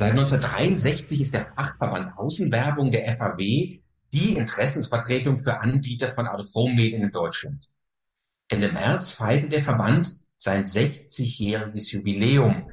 Seit 0.00 0.12
1963 0.12 1.20
ist 1.20 1.34
der 1.34 1.52
Fachverband 1.54 2.16
Außenwerbung 2.16 2.90
der 2.90 3.14
FAW 3.18 3.80
die 4.14 4.32
Interessensvertretung 4.34 5.40
für 5.40 5.60
Anbieter 5.60 6.14
von 6.14 6.26
Out-of-Home-Medien 6.26 7.02
in 7.02 7.10
Deutschland. 7.10 7.68
Ende 8.48 8.72
März 8.72 9.10
feierte 9.10 9.50
der 9.50 9.60
Verband 9.60 10.10
sein 10.38 10.64
60-jähriges 10.64 11.92
Jubiläum. 11.92 12.66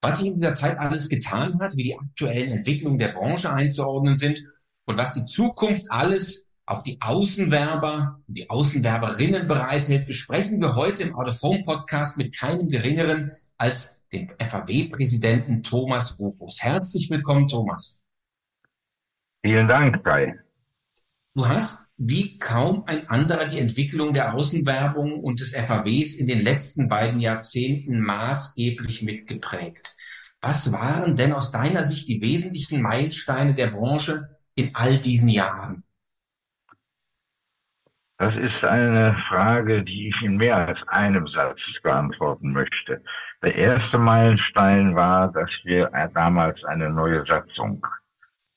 Was 0.00 0.16
sich 0.16 0.28
in 0.28 0.34
dieser 0.34 0.54
Zeit 0.54 0.78
alles 0.78 1.10
getan 1.10 1.60
hat, 1.60 1.76
wie 1.76 1.82
die 1.82 1.98
aktuellen 1.98 2.52
Entwicklungen 2.52 2.98
der 2.98 3.12
Branche 3.12 3.52
einzuordnen 3.52 4.16
sind 4.16 4.42
und 4.86 4.96
was 4.96 5.12
die 5.12 5.26
Zukunft 5.26 5.90
alles 5.90 6.46
auch 6.64 6.82
die 6.82 7.02
Außenwerber 7.02 8.22
und 8.26 8.38
die 8.38 8.48
Außenwerberinnen 8.48 9.46
bereithält, 9.46 10.06
besprechen 10.06 10.58
wir 10.62 10.74
heute 10.74 11.02
im 11.02 11.14
Out-of-Home-Podcast 11.16 12.16
mit 12.16 12.34
keinem 12.34 12.68
geringeren 12.68 13.30
als 13.58 13.91
dem 14.12 14.28
FAW-Präsidenten 14.38 15.62
Thomas 15.62 16.18
Rufus. 16.18 16.62
Herzlich 16.62 17.08
willkommen, 17.10 17.48
Thomas. 17.48 18.00
Vielen 19.44 19.66
Dank, 19.66 20.04
Kai. 20.04 20.38
Du 21.34 21.48
hast 21.48 21.88
wie 21.96 22.38
kaum 22.38 22.84
ein 22.86 23.08
anderer 23.08 23.46
die 23.46 23.58
Entwicklung 23.58 24.12
der 24.12 24.34
Außenwerbung 24.34 25.20
und 25.20 25.40
des 25.40 25.52
FAWs 25.54 26.16
in 26.16 26.26
den 26.26 26.40
letzten 26.40 26.88
beiden 26.88 27.20
Jahrzehnten 27.20 28.00
maßgeblich 28.00 29.02
mitgeprägt. 29.02 29.96
Was 30.40 30.72
waren 30.72 31.14
denn 31.14 31.32
aus 31.32 31.52
deiner 31.52 31.84
Sicht 31.84 32.08
die 32.08 32.20
wesentlichen 32.20 32.82
Meilensteine 32.82 33.54
der 33.54 33.68
Branche 33.68 34.36
in 34.54 34.74
all 34.74 34.98
diesen 34.98 35.28
Jahren? 35.28 35.84
Das 38.22 38.36
ist 38.36 38.62
eine 38.62 39.16
Frage, 39.28 39.82
die 39.82 40.10
ich 40.10 40.22
in 40.22 40.36
mehr 40.36 40.56
als 40.56 40.80
einem 40.86 41.26
Satz 41.26 41.58
beantworten 41.82 42.52
möchte. 42.52 43.02
Der 43.42 43.52
erste 43.56 43.98
Meilenstein 43.98 44.94
war, 44.94 45.32
dass 45.32 45.50
wir 45.64 45.90
damals 46.14 46.62
eine 46.62 46.88
neue 46.88 47.26
Satzung 47.26 47.84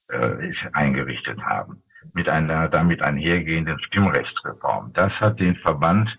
äh, 0.09 0.53
eingerichtet 0.73 1.41
haben, 1.41 1.81
mit 2.13 2.29
einer 2.29 2.69
damit 2.69 3.01
einhergehenden 3.01 3.79
Stimmrechtsreform. 3.85 4.93
Das 4.93 5.11
hat 5.13 5.39
den 5.39 5.55
Verband 5.55 6.15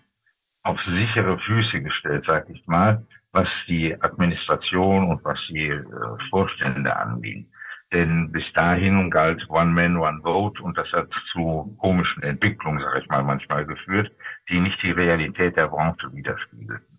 auf 0.64 0.81
sichere 0.83 1.38
Füße 1.38 1.81
gestellt, 1.83 2.25
sag 2.27 2.50
ich 2.50 2.66
mal, 2.66 3.06
was 3.31 3.47
die 3.69 3.94
Administration 4.03 5.05
und 5.05 5.25
was 5.25 5.38
die 5.48 5.69
äh, 5.69 5.84
Vorstände 6.31 6.97
anging. 6.97 7.47
Denn 7.97 8.30
bis 8.30 8.44
dahin 8.52 9.11
galt 9.11 9.48
One 9.48 9.70
Man, 9.70 9.97
One 9.97 10.20
Vote 10.22 10.62
und 10.62 10.77
das 10.77 10.92
hat 10.92 11.08
zu 11.33 11.75
komischen 11.80 12.22
Entwicklungen, 12.22 12.83
sage 12.83 13.00
ich 13.00 13.08
mal, 13.08 13.22
manchmal 13.22 13.64
geführt, 13.64 14.12
die 14.50 14.61
nicht 14.61 14.83
die 14.83 14.91
Realität 14.91 15.56
der 15.56 15.69
Branche 15.69 16.12
widerspiegelten. 16.12 16.98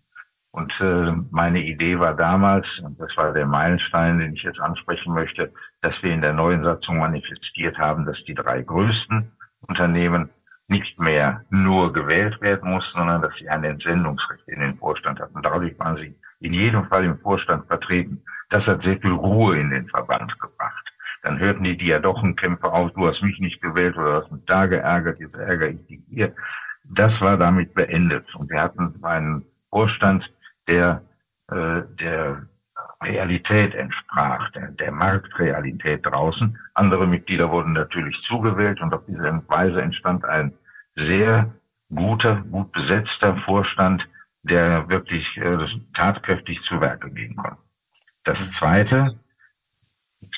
Und 0.50 0.74
äh, 0.80 1.12
meine 1.30 1.62
Idee 1.62 2.00
war 2.00 2.16
damals, 2.16 2.66
und 2.80 3.00
das 3.00 3.16
war 3.16 3.32
der 3.32 3.46
Meilenstein, 3.46 4.18
den 4.18 4.34
ich 4.34 4.42
jetzt 4.42 4.60
ansprechen 4.60 5.14
möchte, 5.14 5.54
dass 5.82 5.94
wir 6.02 6.12
in 6.12 6.22
der 6.22 6.34
neuen 6.34 6.64
Satzung 6.64 6.98
manifestiert 6.98 7.78
haben, 7.78 8.04
dass 8.04 8.18
die 8.24 8.34
drei 8.34 8.64
größten 8.64 9.32
Unternehmen 9.68 10.32
nicht 10.68 11.00
mehr 11.00 11.46
nur 11.52 11.94
gewählt 11.94 12.42
werden 12.42 12.72
mussten, 12.72 12.98
sondern 12.98 13.22
dass 13.22 13.36
sie 13.38 13.48
ein 13.48 13.64
Entsendungsrecht 13.66 14.48
in 14.48 14.62
den 14.62 14.80
Vorstand 14.80 15.20
hatten. 15.20 15.44
Dadurch 15.44 15.78
waren 15.78 15.98
sie 15.98 16.16
in 16.40 16.54
jedem 16.54 16.88
Fall 16.88 17.06
im 17.06 17.20
Vorstand 17.20 17.68
vertreten. 17.68 18.24
Das 18.50 18.66
hat 18.66 18.82
sehr 18.82 19.00
viel 19.00 19.12
Ruhe 19.12 19.60
in 19.60 19.70
den 19.70 19.88
Verband 19.90 20.40
gebracht. 20.40 20.87
Dann 21.28 21.40
hörten 21.40 21.66
die 21.66 21.76
Diadochenkämpfe 21.76 22.72
auf, 22.72 22.94
du 22.94 23.06
hast 23.06 23.22
mich 23.22 23.38
nicht 23.40 23.62
gewählt 23.62 23.98
oder 23.98 24.22
hast 24.22 24.32
mich 24.32 24.46
da 24.46 24.66
geärgert, 24.66 25.20
jetzt 25.20 25.36
ärgere 25.36 25.72
ich 25.72 25.86
dich 25.86 26.00
hier. 26.08 26.34
Das 26.86 27.20
war 27.20 27.36
damit 27.36 27.74
beendet. 27.74 28.34
Und 28.36 28.50
wir 28.50 28.62
hatten 28.62 29.04
einen 29.04 29.44
Vorstand, 29.70 30.24
der 30.70 31.02
äh, 31.52 31.82
der 32.00 32.48
Realität 33.04 33.76
entsprach, 33.76 34.50
der, 34.52 34.70
der 34.70 34.94
Marktrealität 34.94 36.06
draußen. 36.06 36.58
Andere 36.76 37.06
Mitglieder 37.06 37.52
wurden 37.52 37.74
natürlich 37.74 38.18
zugewählt 38.26 38.80
und 38.80 38.94
auf 38.94 39.06
diese 39.06 39.44
Weise 39.50 39.82
entstand 39.82 40.24
ein 40.24 40.54
sehr 40.96 41.54
guter, 41.94 42.38
gut 42.50 42.72
besetzter 42.72 43.36
Vorstand, 43.46 44.08
der 44.44 44.88
wirklich 44.88 45.26
äh, 45.36 45.58
tatkräftig 45.94 46.62
zu 46.70 46.80
Werke 46.80 47.12
gehen 47.12 47.36
konnte. 47.36 47.58
Das 48.24 48.38
zweite, 48.60 49.20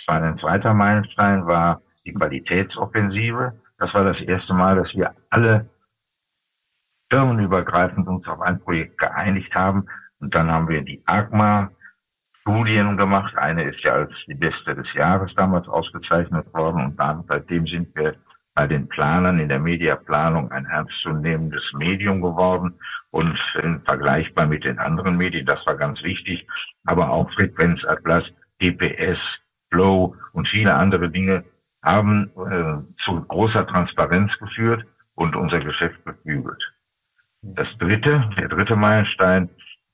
ein 0.08 0.38
zweiter 0.38 0.74
Meilenstein, 0.74 1.46
war 1.46 1.82
die 2.06 2.14
Qualitätsoffensive. 2.14 3.54
Das 3.78 3.94
war 3.94 4.04
das 4.04 4.20
erste 4.22 4.54
Mal, 4.54 4.76
dass 4.76 4.94
wir 4.94 5.14
alle 5.30 5.70
firmenübergreifend 7.12 8.08
uns 8.08 8.28
auf 8.28 8.42
ein 8.42 8.60
Projekt 8.60 8.98
geeinigt 8.98 9.54
haben. 9.56 9.86
Und 10.20 10.34
dann 10.36 10.52
haben 10.52 10.68
wir 10.68 10.82
die 10.82 11.02
AGMA 11.06 11.72
Studien 12.42 12.98
gemacht. 12.98 13.38
Eine 13.38 13.64
ist 13.64 13.82
ja 13.84 13.94
als 13.94 14.14
die 14.28 14.36
beste 14.36 14.76
des 14.76 14.92
Jahres 14.94 15.34
damals 15.36 15.68
ausgezeichnet 15.68 16.52
worden. 16.54 16.86
Und 16.86 17.00
dann, 17.00 17.24
seitdem 17.28 17.66
sind 17.68 17.96
wir 17.96 18.16
bei 18.54 18.68
den 18.68 18.88
Planern 18.88 19.40
in 19.40 19.50
der 19.50 19.60
Mediaplanung 19.60 20.52
ein 20.52 20.66
ernstzunehmendes 20.66 21.64
Medium 21.74 22.22
geworden 22.22 22.78
und 23.12 23.38
vergleichbar 23.86 24.48
mit 24.48 24.64
den 24.64 24.80
anderen 24.80 25.18
Medien. 25.18 25.46
Das 25.46 25.66
war 25.66 25.76
ganz 25.76 26.02
wichtig. 26.04 26.46
Aber 26.86 27.10
auch 27.10 27.32
Frequenzatlas, 27.34 28.24
GPS, 28.60 29.18
Flow 29.72 30.16
und 30.34 30.48
viele 30.48 30.76
andere 30.76 31.10
Dinge 31.10 31.44
haben 31.84 32.32
äh, 32.36 33.04
zu 33.04 33.24
großer 33.26 33.66
Transparenz 33.66 34.38
geführt 34.38 34.86
und 35.16 35.36
unser 35.36 35.60
Geschäft 35.60 36.04
beflügelt. 36.04 36.62
Das 37.42 37.68
dritte, 37.78 38.30
der 38.38 38.50
dritte 38.50 38.76
Meilenstein, 38.76 39.50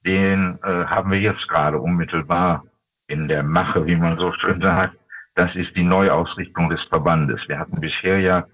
den 0.06 0.58
äh, 0.64 0.86
haben 0.86 1.12
wir 1.12 1.20
jetzt 1.20 1.48
gerade 1.48 1.80
unmittelbar 1.80 2.64
in 3.08 3.28
der 3.28 3.44
Mache, 3.44 3.86
wie 3.86 3.96
man 3.96 4.18
so 4.18 4.34
schön 4.34 4.60
sagt. 4.62 4.98
Das 5.36 5.54
ist 5.56 5.76
die 5.76 5.84
Neuausrichtung 5.84 6.70
des 6.70 6.82
Verbandes. 6.84 7.42
Wir 7.48 7.60
hatten 7.60 7.80
bisher 7.80 8.20
ja 8.20 8.48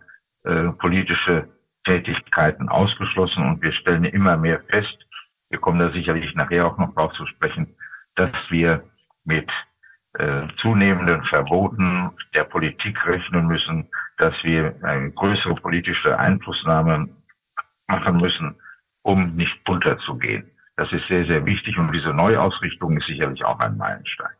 äh, 0.43 0.71
politische 0.73 1.47
Tätigkeiten 1.85 2.69
ausgeschlossen 2.69 3.43
und 3.43 3.61
wir 3.61 3.71
stellen 3.71 4.05
immer 4.05 4.37
mehr 4.37 4.61
fest, 4.67 4.97
wir 5.51 5.59
kommen 5.59 5.79
da 5.79 5.91
sicherlich 5.91 6.33
nachher 6.33 6.65
auch 6.65 6.77
noch 6.77 6.93
drauf 6.95 7.11
zu 7.13 7.25
sprechen, 7.25 7.75
dass 8.15 8.31
wir 8.49 8.83
mit 9.25 9.51
äh, 10.13 10.47
zunehmenden 10.61 11.23
Verboten 11.23 12.11
der 12.33 12.43
Politik 12.43 12.97
rechnen 13.05 13.47
müssen, 13.47 13.87
dass 14.17 14.33
wir 14.43 14.75
eine 14.83 15.11
größere 15.11 15.55
politische 15.55 16.17
Einflussnahme 16.17 17.09
machen 17.87 18.17
müssen, 18.17 18.55
um 19.03 19.35
nicht 19.35 19.57
unterzugehen. 19.67 20.49
Das 20.75 20.91
ist 20.91 21.07
sehr, 21.07 21.25
sehr 21.25 21.45
wichtig 21.45 21.77
und 21.77 21.93
diese 21.93 22.13
Neuausrichtung 22.13 22.97
ist 22.97 23.07
sicherlich 23.07 23.43
auch 23.45 23.59
ein 23.59 23.77
Meilenstein. 23.77 24.31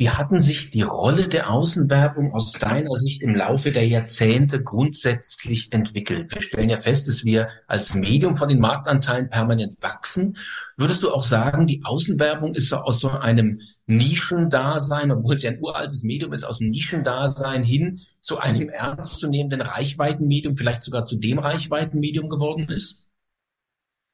Wie 0.00 0.10
hatten 0.10 0.38
sich 0.38 0.70
die 0.70 0.82
Rolle 0.82 1.26
der 1.26 1.50
Außenwerbung 1.50 2.32
aus 2.32 2.52
deiner 2.52 2.94
Sicht 2.94 3.20
im 3.20 3.34
Laufe 3.34 3.72
der 3.72 3.84
Jahrzehnte 3.88 4.62
grundsätzlich 4.62 5.72
entwickelt? 5.72 6.32
Wir 6.32 6.40
stellen 6.40 6.70
ja 6.70 6.76
fest, 6.76 7.08
dass 7.08 7.24
wir 7.24 7.48
als 7.66 7.94
Medium 7.94 8.36
von 8.36 8.48
den 8.48 8.60
Marktanteilen 8.60 9.28
permanent 9.28 9.74
wachsen. 9.82 10.36
Würdest 10.76 11.02
du 11.02 11.10
auch 11.10 11.24
sagen, 11.24 11.66
die 11.66 11.82
Außenwerbung 11.84 12.54
ist 12.54 12.68
so 12.68 12.76
aus 12.76 13.00
so 13.00 13.10
einem 13.10 13.60
Nischendasein, 13.88 15.10
obwohl 15.10 15.34
es 15.34 15.42
ja 15.42 15.50
ein 15.50 15.60
uraltes 15.60 16.04
Medium 16.04 16.32
ist, 16.32 16.44
aus 16.44 16.58
dem 16.58 16.70
Nischendasein 16.70 17.62
hin 17.62 17.98
zu 18.20 18.38
einem 18.38 18.68
ernstzunehmenden 18.68 19.62
Reichweitenmedium, 19.62 20.54
vielleicht 20.54 20.82
sogar 20.82 21.04
zu 21.04 21.16
dem 21.16 21.38
Reichweitenmedium 21.38 22.28
geworden 22.28 22.66
ist? 22.68 23.08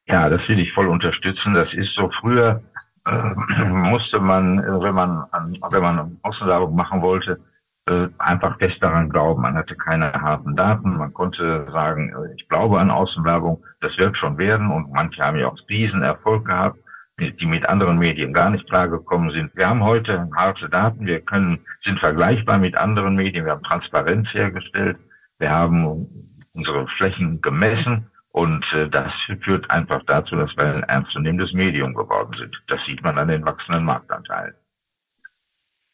Ja, 0.07 0.29
das 0.29 0.41
will 0.47 0.59
ich 0.59 0.71
voll 0.73 0.87
unterstützen. 0.87 1.53
Das 1.53 1.73
ist 1.73 1.93
so 1.95 2.09
früher 2.21 2.63
äh, 3.05 3.33
musste 3.65 4.19
man, 4.19 4.59
äh, 4.59 4.81
wenn 4.81 4.95
man 4.95 5.25
an, 5.31 5.57
wenn 5.69 5.81
man 5.81 6.17
Außenwerbung 6.23 6.75
machen 6.75 7.01
wollte, 7.01 7.39
äh, 7.87 8.07
einfach 8.17 8.57
fest 8.57 8.77
daran 8.81 9.09
glauben. 9.09 9.41
Man 9.41 9.55
hatte 9.55 9.75
keine 9.75 10.11
harten 10.11 10.55
Daten. 10.55 10.97
Man 10.97 11.13
konnte 11.13 11.67
sagen, 11.71 12.09
äh, 12.09 12.33
ich 12.35 12.47
glaube 12.49 12.79
an 12.79 12.91
Außenwerbung, 12.91 13.63
das 13.81 13.97
wird 13.97 14.17
schon 14.17 14.37
werden. 14.37 14.71
Und 14.71 14.91
manche 14.91 15.21
haben 15.21 15.37
ja 15.37 15.47
auch 15.47 15.59
diesen 15.69 16.01
Erfolg 16.01 16.45
gehabt, 16.45 16.79
die 17.19 17.45
mit 17.45 17.65
anderen 17.67 17.97
Medien 17.97 18.33
gar 18.33 18.49
nicht 18.49 18.67
klargekommen 18.67 19.31
sind. 19.31 19.55
Wir 19.55 19.69
haben 19.69 19.83
heute 19.83 20.29
harte 20.35 20.69
Daten. 20.69 21.05
Wir 21.05 21.21
können, 21.21 21.59
sind 21.83 21.99
vergleichbar 21.99 22.57
mit 22.57 22.75
anderen 22.77 23.15
Medien. 23.15 23.45
Wir 23.45 23.53
haben 23.53 23.63
Transparenz 23.63 24.27
hergestellt. 24.33 24.97
Wir 25.39 25.49
haben 25.49 26.07
unsere 26.53 26.87
Flächen 26.97 27.41
gemessen. 27.41 28.07
Und 28.29 28.65
äh, 28.73 28.89
das 28.89 29.13
führt 29.43 29.69
einfach 29.71 30.03
dazu, 30.07 30.35
dass 30.35 30.55
wir 30.57 30.65
ein 30.65 30.83
ernstzunehmendes 30.83 31.53
Medium 31.53 31.93
geworden 31.93 32.35
sind. 32.37 32.53
Das 32.67 32.79
sieht 32.85 33.01
man 33.01 33.17
an 33.17 33.29
den 33.29 33.45
wachsenden 33.45 33.85
Marktanteilen. 33.85 34.55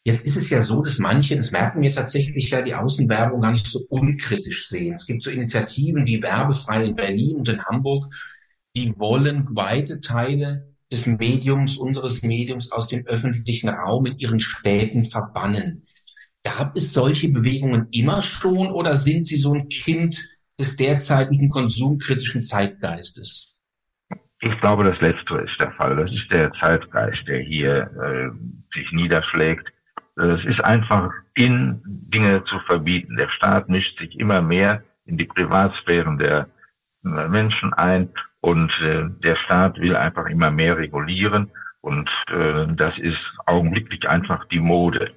Jetzt 0.04 0.26
ist 0.26 0.36
es 0.36 0.50
ja 0.50 0.64
so, 0.64 0.82
dass 0.82 0.98
manche, 0.98 1.36
das 1.36 1.52
merken 1.52 1.80
wir 1.80 1.92
tatsächlich 1.92 2.50
ja, 2.50 2.60
die 2.60 2.74
Außenwerbung 2.74 3.40
gar 3.40 3.52
nicht 3.52 3.68
so 3.68 3.78
unkritisch 3.88 4.66
sehen. 4.66 4.94
Es 4.94 5.06
gibt 5.06 5.22
so 5.22 5.30
Initiativen 5.30 6.04
wie 6.04 6.20
Werbefrei 6.20 6.82
in 6.82 6.96
Berlin 6.96 7.36
und 7.36 7.48
in 7.48 7.64
Hamburg, 7.64 8.06
die 8.74 8.92
wollen 8.98 9.46
weite 9.54 10.00
Teile 10.00 10.71
des 10.92 11.06
Mediums, 11.06 11.76
unseres 11.76 12.22
Mediums 12.22 12.70
aus 12.70 12.88
dem 12.88 13.06
öffentlichen 13.06 13.68
Raum 13.70 14.06
in 14.06 14.18
ihren 14.18 14.40
Städten 14.40 15.04
verbannen. 15.04 15.86
Gab 16.44 16.76
es 16.76 16.92
solche 16.92 17.28
Bewegungen 17.28 17.88
immer 17.92 18.22
schon 18.22 18.68
oder 18.68 18.96
sind 18.96 19.26
sie 19.26 19.36
so 19.36 19.54
ein 19.54 19.68
Kind 19.68 20.20
des 20.58 20.76
derzeitigen 20.76 21.48
konsumkritischen 21.48 22.42
Zeitgeistes? 22.42 23.60
Ich 24.40 24.60
glaube, 24.60 24.84
das 24.84 25.00
Letztere 25.00 25.42
ist 25.42 25.56
der 25.60 25.72
Fall. 25.72 25.96
Das 25.96 26.10
ist 26.10 26.30
der 26.30 26.52
Zeitgeist, 26.60 27.22
der 27.28 27.40
hier 27.40 27.90
äh, 28.02 28.76
sich 28.76 28.90
niederschlägt. 28.90 29.68
Es 30.16 30.44
ist 30.44 30.62
einfach 30.62 31.10
in 31.34 31.80
Dinge 31.86 32.42
zu 32.44 32.58
verbieten. 32.66 33.16
Der 33.16 33.30
Staat 33.30 33.68
mischt 33.68 33.98
sich 33.98 34.18
immer 34.18 34.42
mehr 34.42 34.82
in 35.04 35.16
die 35.16 35.26
Privatsphären 35.26 36.18
der 36.18 36.48
Menschen 37.02 37.72
ein 37.74 38.10
und 38.40 38.72
äh, 38.80 39.04
der 39.22 39.36
Staat 39.36 39.78
will 39.78 39.96
einfach 39.96 40.26
immer 40.26 40.50
mehr 40.50 40.76
regulieren 40.76 41.50
und 41.80 42.08
äh, 42.28 42.66
das 42.74 42.96
ist 42.98 43.20
augenblicklich 43.46 44.08
einfach 44.08 44.44
die 44.46 44.60
Mode. 44.60 45.10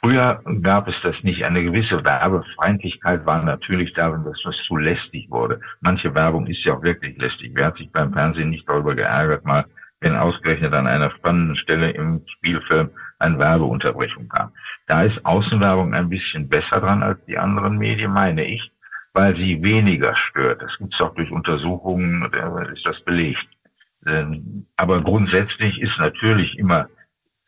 Früher 0.00 0.40
gab 0.62 0.86
es 0.88 0.94
das 1.02 1.16
nicht. 1.22 1.44
Eine 1.44 1.62
gewisse 1.62 2.04
Werbefeindlichkeit 2.04 3.26
war 3.26 3.44
natürlich 3.44 3.92
darin, 3.94 4.24
dass 4.24 4.40
das 4.44 4.56
zu 4.66 4.76
lästig 4.76 5.28
wurde. 5.28 5.60
Manche 5.80 6.14
Werbung 6.14 6.46
ist 6.46 6.64
ja 6.64 6.74
auch 6.74 6.82
wirklich 6.82 7.18
lästig. 7.18 7.50
Wer 7.54 7.66
hat 7.66 7.76
sich 7.76 7.90
beim 7.90 8.12
Fernsehen 8.12 8.50
nicht 8.50 8.68
darüber 8.68 8.94
geärgert, 8.94 9.44
mal 9.44 9.64
wenn 10.00 10.14
ausgerechnet 10.14 10.72
an 10.72 10.86
einer 10.86 11.10
spannenden 11.10 11.56
Stelle 11.56 11.90
im 11.90 12.22
Spielfilm 12.36 12.90
eine 13.18 13.38
Werbeunterbrechung 13.38 14.28
kam. 14.28 14.52
Da 14.86 15.02
ist 15.02 15.24
Außenwerbung 15.24 15.92
ein 15.92 16.08
bisschen 16.08 16.48
besser 16.48 16.80
dran 16.80 17.02
als 17.02 17.18
die 17.26 17.36
anderen 17.36 17.78
Medien, 17.78 18.12
meine 18.12 18.44
ich, 18.44 18.70
weil 19.18 19.36
sie 19.36 19.60
weniger 19.64 20.14
stört. 20.16 20.62
Das 20.62 20.70
gibt 20.78 20.94
es 20.94 21.00
auch 21.00 21.12
durch 21.16 21.32
Untersuchungen, 21.32 22.22
ist 22.72 22.86
das 22.86 23.00
belegt. 23.00 23.48
Ähm, 24.06 24.64
aber 24.76 25.02
grundsätzlich 25.02 25.76
ist 25.80 25.98
natürlich 25.98 26.56
immer 26.56 26.88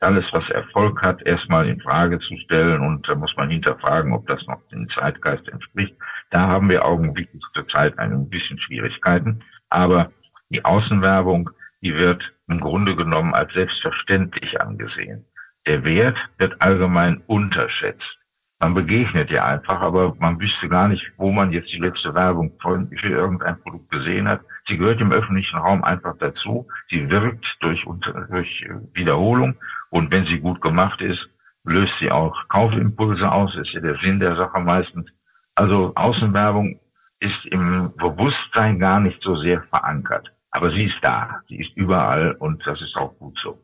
alles, 0.01 0.25
was 0.33 0.51
Erfolg 0.51 1.01
hat, 1.01 1.23
erstmal 1.25 1.69
in 1.69 1.81
Frage 1.81 2.19
zu 2.19 2.37
stellen 2.39 2.81
und 2.81 3.09
da 3.09 3.15
muss 3.15 3.37
man 3.37 3.51
hinterfragen, 3.51 4.13
ob 4.13 4.27
das 4.27 4.45
noch 4.49 4.61
dem 4.73 4.89
Zeitgeist 4.91 5.47
entspricht. 5.47 5.95
Da 6.31 6.49
haben 6.49 6.69
wir 6.69 6.85
augenblicklich 6.85 7.43
zurzeit 7.55 7.97
ein 8.01 8.29
bisschen 8.29 8.59
Schwierigkeiten. 8.59 9.45
Aber 9.69 10.11
die 10.49 10.65
Außenwerbung, 10.65 11.51
die 11.83 11.95
wird 11.95 12.21
im 12.49 12.59
Grunde 12.59 12.97
genommen 12.97 13.33
als 13.33 13.53
selbstverständlich 13.53 14.61
angesehen. 14.61 15.25
Der 15.69 15.85
Wert 15.85 16.19
wird 16.37 16.61
allgemein 16.61 17.23
unterschätzt. 17.29 18.19
Man 18.63 18.75
begegnet 18.75 19.31
ja 19.31 19.47
einfach, 19.47 19.81
aber 19.81 20.15
man 20.19 20.39
wüsste 20.39 20.69
gar 20.69 20.87
nicht, 20.87 21.03
wo 21.17 21.33
man 21.33 21.51
jetzt 21.51 21.73
die 21.73 21.79
letzte 21.79 22.15
Werbung 22.15 22.53
für 22.61 23.09
irgendein 23.09 23.59
Produkt 23.63 23.91
gesehen 23.91 24.29
hat. 24.29 24.43
Sie 24.69 24.77
gehört 24.77 25.01
im 25.01 25.13
öffentlichen 25.13 25.57
Raum 25.57 25.83
einfach 25.83 26.15
dazu. 26.19 26.69
Sie 26.91 27.09
wirkt 27.09 27.47
durch, 27.61 27.83
durch 28.29 28.69
Wiederholung 28.93 29.55
und 29.89 30.11
wenn 30.11 30.27
sie 30.27 30.39
gut 30.41 30.61
gemacht 30.61 31.01
ist, 31.01 31.27
löst 31.65 31.93
sie 32.01 32.11
auch 32.11 32.37
Kaufimpulse 32.49 33.33
aus. 33.33 33.51
Das 33.55 33.67
ist 33.67 33.73
ja 33.73 33.81
der 33.81 33.97
Sinn 34.03 34.21
der 34.21 34.37
Sache 34.37 34.61
meistens. 34.61 35.07
Also 35.55 35.93
Außenwerbung 35.95 36.79
ist 37.19 37.47
im 37.47 37.93
Bewusstsein 37.97 38.79
gar 38.79 39.01
nicht 39.01 39.23
so 39.23 39.37
sehr 39.37 39.63
verankert. 39.65 40.31
Aber 40.51 40.71
sie 40.71 40.85
ist 40.85 40.99
da, 41.01 41.41
sie 41.49 41.61
ist 41.61 41.75
überall 41.77 42.33
und 42.33 42.67
das 42.67 42.81
ist 42.83 42.95
auch 42.97 43.17
gut 43.19 43.39
so. 43.43 43.59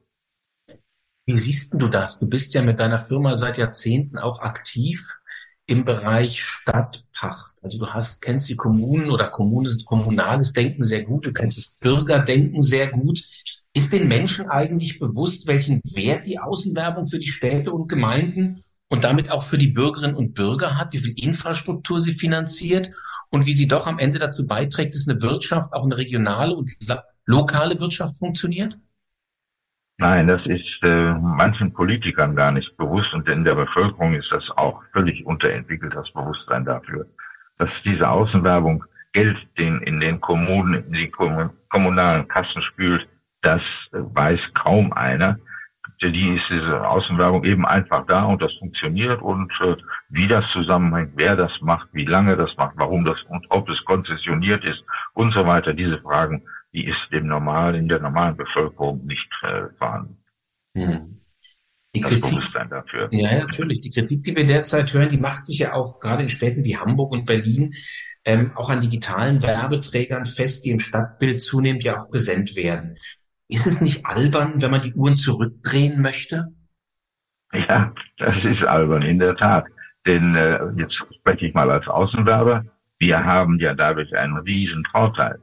Wie 1.26 1.38
siehst 1.38 1.75
du 1.75 1.88
das? 1.88 2.20
Du 2.20 2.26
bist 2.28 2.55
ja 2.55 2.62
mit 2.62 2.78
deiner 2.78 3.00
Firma 3.00 3.37
seit 3.37 3.58
Jahrzehnten 3.58 4.17
auch 4.17 4.40
aktiv 4.40 5.19
im 5.67 5.82
Bereich 5.82 6.40
Stadtpacht. 6.40 7.56
Also 7.62 7.81
du 7.81 7.88
hast, 7.88 8.20
kennst 8.23 8.49
die 8.49 8.55
Kommunen 8.55 9.11
oder 9.11 9.28
kommunes, 9.28 9.84
kommunales 9.84 10.52
Denken 10.52 10.84
sehr 10.84 11.02
gut, 11.02 11.26
du 11.26 11.32
kennst 11.32 11.56
das 11.56 11.67
Bürgerdenken 11.81 12.62
sehr 12.62 12.87
gut. 12.93 13.25
Ist 13.75 13.93
den 13.93 14.06
Menschen 14.06 14.49
eigentlich 14.49 15.00
bewusst, 15.00 15.49
welchen 15.49 15.81
Wert 15.94 16.28
die 16.28 16.38
Außenwerbung 16.38 17.05
für 17.05 17.19
die 17.19 17.26
Städte 17.26 17.73
und 17.73 17.88
Gemeinden 17.88 18.62
und 18.88 19.02
damit 19.02 19.32
auch 19.32 19.43
für 19.43 19.58
die 19.58 19.67
Bürgerinnen 19.67 20.14
und 20.14 20.34
Bürger 20.34 20.78
hat, 20.78 20.93
wie 20.93 20.99
viel 20.99 21.14
Infrastruktur 21.20 22.00
sie 22.00 22.12
finanziert 22.14 22.93
und 23.31 23.46
wie 23.46 23.52
sie 23.52 23.67
doch 23.67 23.88
am 23.88 23.99
Ende 23.99 24.20
dazu 24.20 24.46
beiträgt, 24.46 24.94
dass 24.94 25.08
eine 25.08 25.20
Wirtschaft, 25.20 25.73
auch 25.73 25.84
eine 25.84 25.99
regionale 25.99 26.55
und 26.55 26.70
lokale 27.26 27.81
Wirtschaft 27.81 28.17
funktioniert? 28.17 28.78
Nein, 29.99 30.27
das 30.27 30.45
ist 30.45 30.83
äh, 30.83 31.13
manchen 31.15 31.73
Politikern 31.73 32.37
gar 32.37 32.53
nicht 32.53 32.77
bewusst 32.77 33.15
und 33.15 33.27
in 33.29 33.45
der 33.45 33.55
Bevölkerung 33.55 34.13
ist 34.13 34.31
das 34.31 34.45
auch 34.57 34.83
völlig 34.93 35.25
unterentwickelt, 35.25 35.95
das 35.95 36.11
Bewusstsein 36.13 36.67
dafür, 36.67 37.07
dass 37.57 37.71
diese 37.83 38.09
Außenwerbung 38.09 38.85
Geld 39.13 39.39
den, 39.57 39.81
in 39.81 39.99
den 39.99 40.21
Kommunen, 40.21 40.85
in 40.85 40.93
die 40.93 41.11
kommunalen 41.71 42.29
Kassen 42.29 42.61
spült, 42.61 43.09
das 43.41 43.63
äh, 43.93 43.99
weiß 44.01 44.41
kaum 44.53 44.93
einer. 44.93 45.39
Die 46.03 46.37
ist 46.37 46.45
diese 46.51 46.87
Außenwerbung 46.87 47.45
eben 47.45 47.65
einfach 47.65 48.05
da 48.05 48.25
und 48.25 48.43
das 48.43 48.53
funktioniert 48.59 49.23
und 49.23 49.51
äh, 49.63 49.77
wie 50.11 50.29
das 50.29 50.45
zusammenhängt, 50.53 51.13
wer 51.15 51.37
das 51.37 51.53
macht, 51.63 51.89
wie 51.93 52.05
lange 52.05 52.37
das 52.37 52.55
macht, 52.59 52.75
warum 52.77 53.03
das 53.07 53.23
und 53.31 53.47
ob 53.49 53.71
es 53.71 53.83
konzessioniert 53.87 54.63
ist 54.63 54.85
und 55.15 55.33
so 55.33 55.47
weiter, 55.47 55.73
diese 55.73 55.99
Fragen 56.03 56.43
die 56.76 56.87
ist 56.87 57.08
dem 57.11 57.26
normal, 57.26 57.75
in 57.75 57.88
der 57.88 58.00
normalen 58.00 58.37
Bevölkerung 58.37 59.05
nicht 59.06 59.28
äh, 59.43 59.62
vorhanden. 59.78 60.19
Hm. 60.76 61.20
Die 61.94 62.00
das 62.00 62.11
Kritik, 62.11 62.34
Bewusstsein 62.34 62.69
dafür. 62.69 63.08
Ja, 63.11 63.38
natürlich. 63.38 63.81
Die 63.81 63.90
Kritik, 63.90 64.23
die 64.23 64.37
wir 64.37 64.46
derzeit 64.46 64.93
hören, 64.93 65.08
die 65.08 65.17
macht 65.17 65.46
sich 65.46 65.61
ja 65.61 65.73
auch 65.73 65.99
gerade 66.00 66.25
in 66.25 66.28
Städten 66.28 66.64
wie 66.67 66.76
Hamburg 66.76 67.12
und 67.12 67.25
Berlin 67.25 67.73
ähm, 68.26 68.52
auch 68.55 68.69
an 68.69 68.82
digitalen 68.82 69.43
Werbeträgern 69.43 70.26
fest, 70.26 70.67
die 70.67 70.70
im 70.70 70.81
Stadtbild 70.81 71.40
zunehmend 71.40 71.82
ja 71.82 71.99
auch 71.99 72.08
präsent 72.11 72.55
werden. 72.56 72.99
Ist 73.49 73.67
es 73.67 73.81
nicht 73.81 74.05
albern, 74.05 74.61
wenn 74.61 74.70
man 74.70 74.82
die 74.82 74.93
Uhren 74.93 75.17
zurückdrehen 75.17 76.02
möchte? 76.02 76.49
Ja, 77.55 77.94
das 78.19 78.44
ist 78.44 78.64
albern, 78.64 79.02
in 79.02 79.19
der 79.19 79.34
Tat. 79.34 79.64
Denn 80.06 80.34
äh, 80.34 80.58
jetzt 80.76 80.94
spreche 81.19 81.46
ich 81.46 81.55
mal 81.55 81.70
als 81.70 81.87
Außenwerber. 81.87 82.64
Wir 82.99 83.25
haben 83.25 83.58
ja 83.61 83.73
dadurch 83.73 84.14
einen 84.14 84.37
riesen 84.38 84.84
Vorteil. 84.90 85.40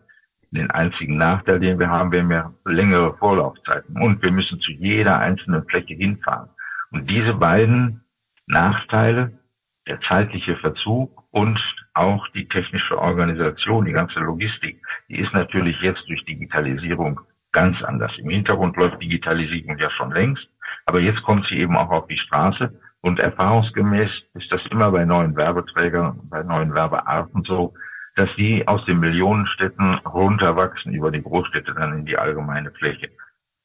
Den 0.53 0.69
einzigen 0.69 1.17
Nachteil, 1.17 1.59
den 1.59 1.79
wir 1.79 1.89
haben, 1.89 2.11
wir 2.11 2.21
haben 2.21 2.31
ja 2.31 2.53
längere 2.65 3.17
Vorlaufzeiten 3.17 3.99
und 4.01 4.21
wir 4.21 4.31
müssen 4.31 4.59
zu 4.59 4.71
jeder 4.71 5.19
einzelnen 5.19 5.67
Fläche 5.67 5.95
hinfahren. 5.95 6.49
Und 6.91 7.09
diese 7.09 7.33
beiden 7.33 8.03
Nachteile, 8.45 9.39
der 9.87 9.99
zeitliche 10.01 10.55
Verzug 10.57 11.23
und 11.31 11.59
auch 11.95 12.27
die 12.29 12.47
technische 12.47 12.99
Organisation, 12.99 13.85
die 13.85 13.93
ganze 13.93 14.19
Logistik, 14.19 14.81
die 15.09 15.19
ist 15.19 15.33
natürlich 15.33 15.79
jetzt 15.81 16.03
durch 16.07 16.23
Digitalisierung 16.25 17.19
ganz 17.51 17.81
anders. 17.83 18.11
Im 18.17 18.29
Hintergrund 18.29 18.77
läuft 18.77 19.01
Digitalisierung 19.01 19.77
ja 19.77 19.89
schon 19.91 20.11
längst, 20.11 20.47
aber 20.85 20.99
jetzt 20.99 21.23
kommt 21.23 21.47
sie 21.47 21.55
eben 21.55 21.75
auch 21.75 21.89
auf 21.89 22.07
die 22.07 22.17
Straße 22.17 22.73
und 23.01 23.19
erfahrungsgemäß 23.19 24.09
ist 24.33 24.51
das 24.51 24.61
immer 24.71 24.91
bei 24.91 25.03
neuen 25.03 25.35
Werbeträgern, 25.35 26.21
bei 26.29 26.43
neuen 26.43 26.73
Werbearten 26.73 27.43
so, 27.43 27.73
dass 28.15 28.29
die 28.37 28.67
aus 28.67 28.85
den 28.85 28.99
Millionenstädten 28.99 29.95
runterwachsen 30.05 30.93
über 30.93 31.11
die 31.11 31.23
Großstädte 31.23 31.73
dann 31.73 31.99
in 31.99 32.05
die 32.05 32.17
allgemeine 32.17 32.71
Fläche. 32.71 33.09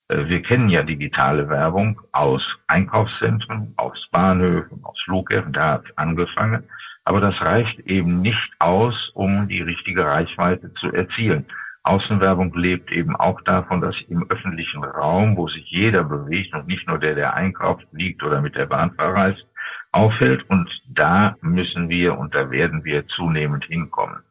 Äh, 0.09 0.27
wir 0.27 0.43
kennen 0.43 0.69
ja 0.69 0.83
digitale 0.83 1.49
Werbung 1.49 2.01
aus 2.13 2.43
Einkaufszentren, 2.67 3.75
aus 3.77 4.09
Bahnhöfen, 4.11 4.81
aus 4.85 4.99
Flughäfen, 5.05 5.53
da 5.53 5.73
hat 5.73 5.85
es 5.85 5.97
angefangen. 5.97 6.65
Aber 7.05 7.21
das 7.21 7.41
reicht 7.41 7.79
eben 7.81 8.21
nicht 8.21 8.53
aus, 8.59 9.11
um 9.15 9.49
die 9.49 9.63
richtige 9.63 10.05
Reichweite 10.05 10.73
zu 10.75 10.93
erzielen. 10.93 11.47
Außenwerbung 11.83 12.53
lebt 12.55 12.93
eben 12.93 13.17
auch 13.17 13.41
davon, 13.43 13.81
dass 13.81 13.97
im 14.09 14.27
öffentlichen 14.29 14.85
Raum, 14.85 15.37
wo 15.39 15.49
sich 15.49 15.65
jeder 15.71 16.05
bewegt 16.05 16.53
und 16.55 16.67
nicht 16.67 16.87
nur 16.87 16.99
der, 16.99 17.15
der 17.15 17.33
einkauft, 17.33 17.87
liegt 17.93 18.23
oder 18.23 18.43
mit 18.43 18.57
der 18.57 18.67
Bahn 18.67 18.93
verreist, 18.93 19.47
auffällt. 19.93 20.45
Und 20.51 20.69
da 20.87 21.37
müssen 21.41 21.89
wir 21.89 22.19
und 22.19 22.35
da 22.35 22.51
werden 22.51 22.85
wir 22.85 23.07
zunehmend 23.09 23.65
hinkommen. 23.65 24.23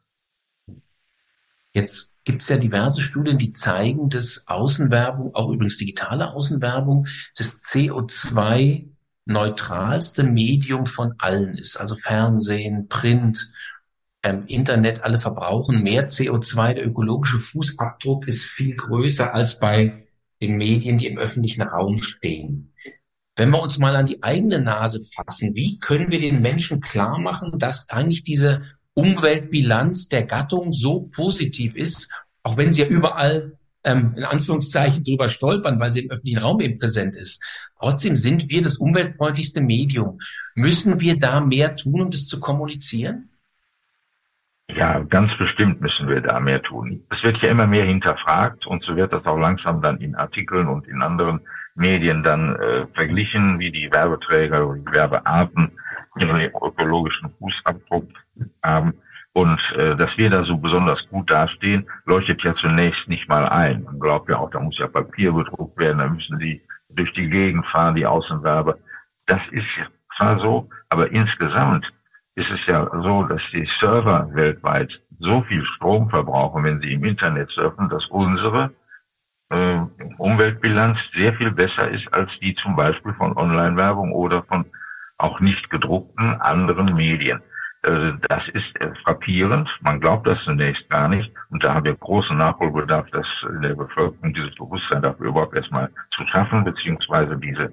Jetzt 1.78 2.10
gibt 2.24 2.42
es 2.42 2.50
ja 2.50 2.58
diverse 2.58 3.02
Studien, 3.02 3.38
die 3.38 3.52
zeigen, 3.52 4.10
dass 4.10 4.42
Außenwerbung, 4.48 5.36
auch 5.36 5.52
übrigens 5.52 5.78
digitale 5.78 6.34
Außenwerbung, 6.34 7.06
das 7.38 7.60
CO2 7.60 8.88
neutralste 9.26 10.24
Medium 10.24 10.88
von 10.88 11.14
allen 11.20 11.54
ist. 11.54 11.80
Also 11.80 11.96
Fernsehen, 11.96 12.88
Print, 12.88 13.52
ähm, 14.24 14.46
Internet, 14.48 15.04
alle 15.04 15.20
verbrauchen 15.20 15.84
mehr 15.84 16.10
CO2. 16.10 16.74
Der 16.74 16.88
ökologische 16.88 17.38
Fußabdruck 17.38 18.28
ist 18.28 18.42
viel 18.42 18.76
größer 18.76 19.36
als 19.36 19.60
bei 19.60 20.08
den 20.42 20.58
Medien, 20.58 20.98
die 20.98 21.06
im 21.06 21.20
öffentlichen 21.20 21.62
Raum 21.62 22.00
stehen. 22.00 22.74
Wenn 23.36 23.52
wir 23.52 23.62
uns 23.62 23.78
mal 23.78 23.96
an 23.96 24.08
die 24.08 24.24
eigene 24.24 24.60
Nase 24.60 25.00
fassen, 25.00 25.54
wie 25.54 25.78
können 25.78 26.12
wir 26.12 26.20
den 26.20 26.42
Menschen 26.42 26.82
klar 26.82 27.20
machen, 27.20 27.60
dass 27.60 27.88
eigentlich 27.88 28.24
diese 28.24 28.64
Umweltbilanz 28.98 30.10
der 30.10 30.24
Gattung 30.24 30.72
so 30.72 31.02
positiv 31.16 31.76
ist, 31.76 32.10
auch 32.42 32.58
wenn 32.58 32.74
sie 32.74 32.82
ja 32.82 32.88
überall 32.88 33.58
ähm, 33.84 34.16
in 34.18 34.24
Anführungszeichen 34.24 35.04
drüber 35.04 35.30
stolpern, 35.30 35.80
weil 35.80 35.94
sie 35.94 36.02
im 36.02 36.10
öffentlichen 36.10 36.40
Raum 36.40 36.60
eben 36.62 36.80
präsent 36.80 37.16
ist. 37.16 37.40
Trotzdem 37.80 38.16
sind 38.16 38.50
wir 38.50 38.64
das 38.64 38.78
umweltfreundlichste 38.78 39.62
Medium. 39.62 40.18
Müssen 40.56 41.00
wir 41.00 41.20
da 41.20 41.42
mehr 41.42 41.76
tun, 41.76 42.02
um 42.02 42.10
das 42.10 42.26
zu 42.26 42.40
kommunizieren? 42.40 43.30
Ja, 44.76 45.00
ganz 45.00 45.32
bestimmt 45.38 45.80
müssen 45.80 46.08
wir 46.08 46.20
da 46.20 46.40
mehr 46.40 46.62
tun. 46.64 47.04
Es 47.12 47.22
wird 47.22 47.38
ja 47.44 47.50
immer 47.50 47.68
mehr 47.68 47.86
hinterfragt 47.86 48.66
und 48.66 48.84
so 48.84 48.96
wird 48.96 49.14
das 49.14 49.26
auch 49.28 49.38
langsam 49.38 49.80
dann 49.80 50.02
in 50.02 50.16
Artikeln 50.16 50.68
und 50.68 50.88
in 50.88 51.04
anderen 51.04 51.42
Medien 51.76 52.24
dann 52.24 52.56
äh, 52.56 52.88
verglichen, 52.96 53.60
wie 53.60 53.72
die 53.72 53.92
Werbeträger 53.92 54.68
oder 54.68 54.80
die 54.80 54.92
Werbearten 54.92 55.72
ihren 56.18 56.42
ökologischen 56.42 57.32
Fußabdruck 57.38 58.08
haben. 58.64 58.94
Und 59.34 59.60
äh, 59.76 59.96
dass 59.96 60.18
wir 60.18 60.30
da 60.30 60.44
so 60.44 60.58
besonders 60.58 61.08
gut 61.10 61.30
dastehen, 61.30 61.88
leuchtet 62.06 62.44
ja 62.44 62.56
zunächst 62.56 63.08
nicht 63.08 63.30
mal 63.30 63.48
ein. 63.48 63.84
Man 63.84 64.00
glaubt 64.00 64.30
ja 64.30 64.38
auch, 64.38 64.50
da 64.50 64.60
muss 64.60 64.78
ja 64.80 64.88
Papier 64.88 65.32
bedruckt 65.32 65.78
werden, 65.78 66.00
da 66.00 66.08
müssen 66.08 66.40
die 66.40 66.62
durch 66.90 67.14
die 67.14 67.30
Gegend 67.30 67.66
fahren, 67.68 67.96
die 67.96 68.06
Außenwerber. 68.06 68.78
Das 69.28 69.42
ist 69.52 69.68
zwar 70.18 70.40
so, 70.40 70.68
aber 70.90 71.12
insgesamt 71.12 71.86
ist 72.36 72.50
es 72.50 72.66
ja 72.66 72.90
so, 73.04 73.24
dass 73.24 73.42
die 73.52 73.70
Server 73.80 74.30
weltweit 74.34 74.92
so 75.20 75.42
viel 75.42 75.66
Strom 75.66 76.10
verbrauchen, 76.10 76.64
wenn 76.64 76.82
sie 76.82 76.94
im 76.94 77.04
Internet 77.04 77.50
surfen, 77.50 77.90
dass 77.90 78.06
unsere 78.08 78.72
äh, 79.50 79.80
Umweltbilanz 80.18 80.98
sehr 81.16 81.34
viel 81.34 81.52
besser 81.52 81.90
ist 81.90 82.12
als 82.14 82.32
die 82.42 82.56
zum 82.56 82.76
Beispiel 82.76 83.14
von 83.14 83.36
Online-Werbung 83.38 84.12
oder 84.14 84.44
von 84.44 84.66
auch 85.18 85.40
nicht 85.40 85.70
gedruckten 85.70 86.40
anderen 86.42 86.96
Medien. 86.96 87.42
Äh, 87.88 88.14
das 88.28 88.44
ist 88.54 88.82
äh, 88.82 88.94
frappierend. 89.04 89.70
Man 89.82 90.00
glaubt 90.00 90.28
das 90.28 90.44
zunächst 90.44 90.90
gar 90.90 91.08
nicht. 91.08 91.32
Und 91.50 91.64
da 91.64 91.74
haben 91.74 91.86
wir 91.86 91.96
großen 91.96 92.38
Nachholbedarf, 92.38 93.10
dass 93.12 93.28
der 93.64 93.76
Bevölkerung 93.76 94.34
dieses 94.34 94.54
Bewusstsein 94.56 95.02
dafür 95.02 95.28
überhaupt 95.28 95.56
erstmal 95.56 95.90
zu 96.12 96.26
schaffen, 96.28 96.64
beziehungsweise 96.66 97.38
diese 97.38 97.72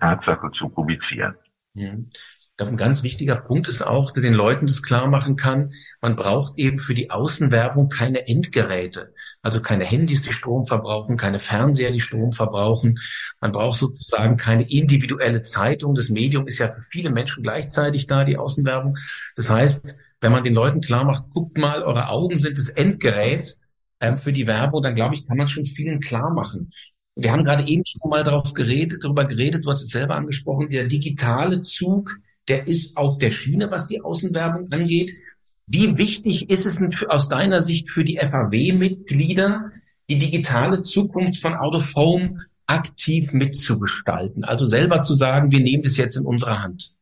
Tatsache 0.00 0.50
zu 0.52 0.68
publizieren. 0.68 1.34
Mhm 2.58 2.68
glaube, 2.68 2.72
ein 2.72 2.76
ganz 2.76 3.02
wichtiger 3.04 3.36
Punkt 3.36 3.68
ist 3.68 3.82
auch, 3.82 4.10
dass 4.10 4.22
den 4.24 4.34
Leuten 4.34 4.66
das 4.66 4.82
klar 4.82 5.06
machen 5.06 5.36
kann, 5.36 5.70
man 6.00 6.16
braucht 6.16 6.58
eben 6.58 6.78
für 6.78 6.94
die 6.94 7.10
Außenwerbung 7.10 7.88
keine 7.88 8.26
Endgeräte, 8.26 9.14
also 9.42 9.60
keine 9.60 9.84
Handys, 9.84 10.22
die 10.22 10.32
Strom 10.32 10.66
verbrauchen, 10.66 11.16
keine 11.16 11.38
Fernseher, 11.38 11.92
die 11.92 12.00
Strom 12.00 12.32
verbrauchen. 12.32 12.98
Man 13.40 13.52
braucht 13.52 13.78
sozusagen 13.78 14.36
keine 14.36 14.68
individuelle 14.68 15.42
Zeitung. 15.42 15.94
Das 15.94 16.08
Medium 16.08 16.46
ist 16.46 16.58
ja 16.58 16.72
für 16.72 16.82
viele 16.82 17.10
Menschen 17.10 17.42
gleichzeitig 17.44 18.06
da, 18.08 18.24
die 18.24 18.38
Außenwerbung. 18.38 18.96
Das 19.36 19.48
heißt, 19.48 19.96
wenn 20.20 20.32
man 20.32 20.42
den 20.42 20.54
Leuten 20.54 20.80
klar 20.80 21.04
macht, 21.04 21.30
guckt 21.30 21.58
mal, 21.58 21.82
eure 21.82 22.08
Augen 22.08 22.36
sind 22.36 22.58
das 22.58 22.70
Endgerät 22.70 23.56
ähm, 24.00 24.16
für 24.16 24.32
die 24.32 24.48
Werbung, 24.48 24.82
dann 24.82 24.96
glaube 24.96 25.14
ich, 25.14 25.26
kann 25.28 25.36
man 25.36 25.46
schon 25.46 25.64
vielen 25.64 26.00
klar 26.00 26.32
machen. 26.34 26.70
Wir 27.14 27.32
haben 27.32 27.44
gerade 27.44 27.66
eben 27.68 27.84
schon 27.84 28.10
mal 28.10 28.24
darauf 28.24 28.52
geredet, 28.52 29.04
darüber 29.04 29.24
geredet, 29.24 29.64
du 29.64 29.70
hast 29.70 29.82
es 29.82 29.90
selber 29.90 30.16
angesprochen, 30.16 30.68
der 30.68 30.86
digitale 30.86 31.62
Zug 31.62 32.16
der 32.48 32.66
ist 32.66 32.96
auf 32.96 33.18
der 33.18 33.30
Schiene, 33.30 33.70
was 33.70 33.86
die 33.86 34.00
Außenwerbung 34.00 34.70
angeht. 34.72 35.12
Wie 35.66 35.98
wichtig 35.98 36.50
ist 36.50 36.66
es 36.66 36.80
aus 37.08 37.28
deiner 37.28 37.60
Sicht 37.60 37.90
für 37.90 38.04
die 38.04 38.18
FAW-Mitglieder, 38.18 39.70
die 40.08 40.18
digitale 40.18 40.80
Zukunft 40.80 41.40
von 41.40 41.54
Out 41.54 41.74
of 41.74 41.94
Home 41.94 42.38
aktiv 42.66 43.32
mitzugestalten? 43.32 44.44
Also 44.44 44.66
selber 44.66 45.02
zu 45.02 45.14
sagen, 45.14 45.52
wir 45.52 45.60
nehmen 45.60 45.82
das 45.82 45.96
jetzt 45.96 46.16
in 46.16 46.24
unsere 46.24 46.62
Hand. 46.62 46.94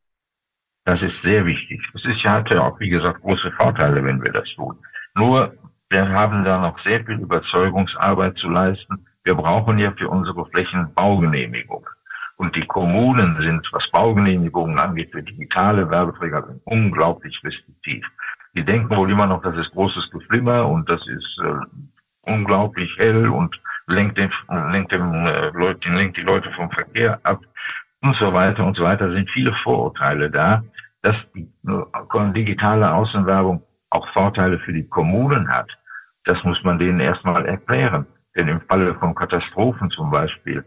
Das 0.85 1.01
ist 1.03 1.15
sehr 1.23 1.45
wichtig. 1.47 1.81
Es 1.95 2.05
ist 2.05 2.23
ja 2.23 2.35
hat 2.35 2.51
ja 2.51 2.63
auch, 2.63 2.79
wie 2.81 2.89
gesagt, 2.89 3.23
große 3.23 3.53
Vorteile, 3.57 4.05
wenn 4.05 4.23
wir 4.23 4.33
das 4.33 4.49
tun. 4.55 4.77
Nur, 5.15 5.55
wir 5.91 6.09
haben 6.09 6.45
da 6.45 6.61
noch 6.61 6.83
sehr 6.85 7.05
viel 7.05 7.21
Überzeugungsarbeit 7.21 8.37
zu 8.39 8.49
leisten. 8.49 9.07
Wir 9.25 9.35
brauchen 9.35 9.79
ja 9.79 9.93
für 9.97 10.09
unsere 10.09 10.47
Flächen 10.47 10.93
Baugenehmigung. 10.95 11.87
Und 12.37 12.55
die 12.55 12.67
Kommunen 12.67 13.37
sind, 13.37 13.67
was 13.73 13.91
Baugenehmigungen 13.91 14.79
angeht, 14.79 15.11
für 15.13 15.23
digitale 15.23 15.89
Werbeträger 15.91 16.47
unglaublich 16.65 17.41
restriktiv. 17.43 18.05
Die 18.55 18.65
denken 18.65 18.95
wohl 18.95 19.11
immer 19.11 19.27
noch, 19.27 19.43
das 19.43 19.57
ist 19.57 19.73
großes 19.73 20.11
Geflimmer 20.11 20.67
und 20.69 20.89
das 20.89 21.01
ist 21.07 21.39
äh, 21.43 22.31
unglaublich 22.31 22.91
hell 22.99 23.29
und 23.29 23.59
lenkt, 23.87 24.19
den, 24.19 24.31
lenkt, 24.71 24.93
den, 24.93 25.27
äh, 25.27 25.51
Leute, 25.51 25.89
lenkt 25.91 26.17
die 26.17 26.23
Leute 26.23 26.51
vom 26.53 26.71
Verkehr 26.71 27.21
ab 27.23 27.41
und 28.03 28.17
so 28.17 28.33
weiter 28.33 28.65
und 28.65 28.77
so 28.77 28.83
weiter. 28.83 29.09
Da 29.09 29.15
sind 29.15 29.31
viele 29.31 29.55
Vorurteile 29.63 30.31
da, 30.31 30.63
dass 31.03 31.17
die 31.35 31.51
äh, 31.67 32.33
digitale 32.33 32.93
Außenwerbung 32.93 33.63
auch 33.91 34.07
Vorteile 34.13 34.59
für 34.59 34.73
die 34.73 34.89
Kommunen 34.89 35.49
hat. 35.49 35.71
Das 36.25 36.43
muss 36.45 36.63
man 36.65 36.79
denen 36.79 37.01
erstmal 37.01 37.47
erklären. 37.47 38.07
Denn 38.35 38.49
im 38.49 38.61
Falle 38.69 38.95
von 38.95 39.15
Katastrophen 39.15 39.91
zum 39.91 40.11
Beispiel 40.11 40.65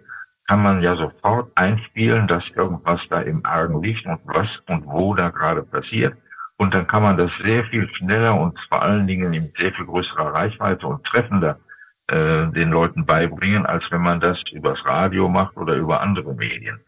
kann 0.50 0.64
man 0.64 0.82
ja 0.82 0.96
sofort 0.96 1.52
einspielen, 1.54 2.28
dass 2.28 2.44
irgendwas 2.56 3.00
da 3.12 3.22
im 3.22 3.46
Argen 3.46 3.84
liegt 3.84 4.08
und 4.08 4.20
was 4.26 4.48
und 4.66 4.84
wo 4.88 5.14
da 5.14 5.30
gerade 5.30 5.62
passiert. 5.62 6.18
Und 6.58 6.74
dann 6.74 6.88
kann 6.88 7.04
man 7.04 7.18
das 7.18 7.30
sehr 7.44 7.64
viel 7.66 7.88
schneller 7.94 8.34
und 8.34 8.58
vor 8.68 8.82
allen 8.82 9.06
Dingen 9.06 9.32
in 9.32 9.54
sehr 9.56 9.72
viel 9.72 9.86
größerer 9.86 10.34
Reichweite 10.34 10.88
und 10.88 11.06
treffender 11.06 11.60
äh, 12.08 12.48
den 12.48 12.72
Leuten 12.72 13.06
beibringen, 13.06 13.68
als 13.68 13.84
wenn 13.92 14.02
man 14.02 14.20
das 14.20 14.40
übers 14.52 14.84
Radio 14.86 15.30
macht 15.30 15.56
oder 15.56 15.76
über 15.76 16.02
andere 16.02 16.34
Medien. 16.34 16.80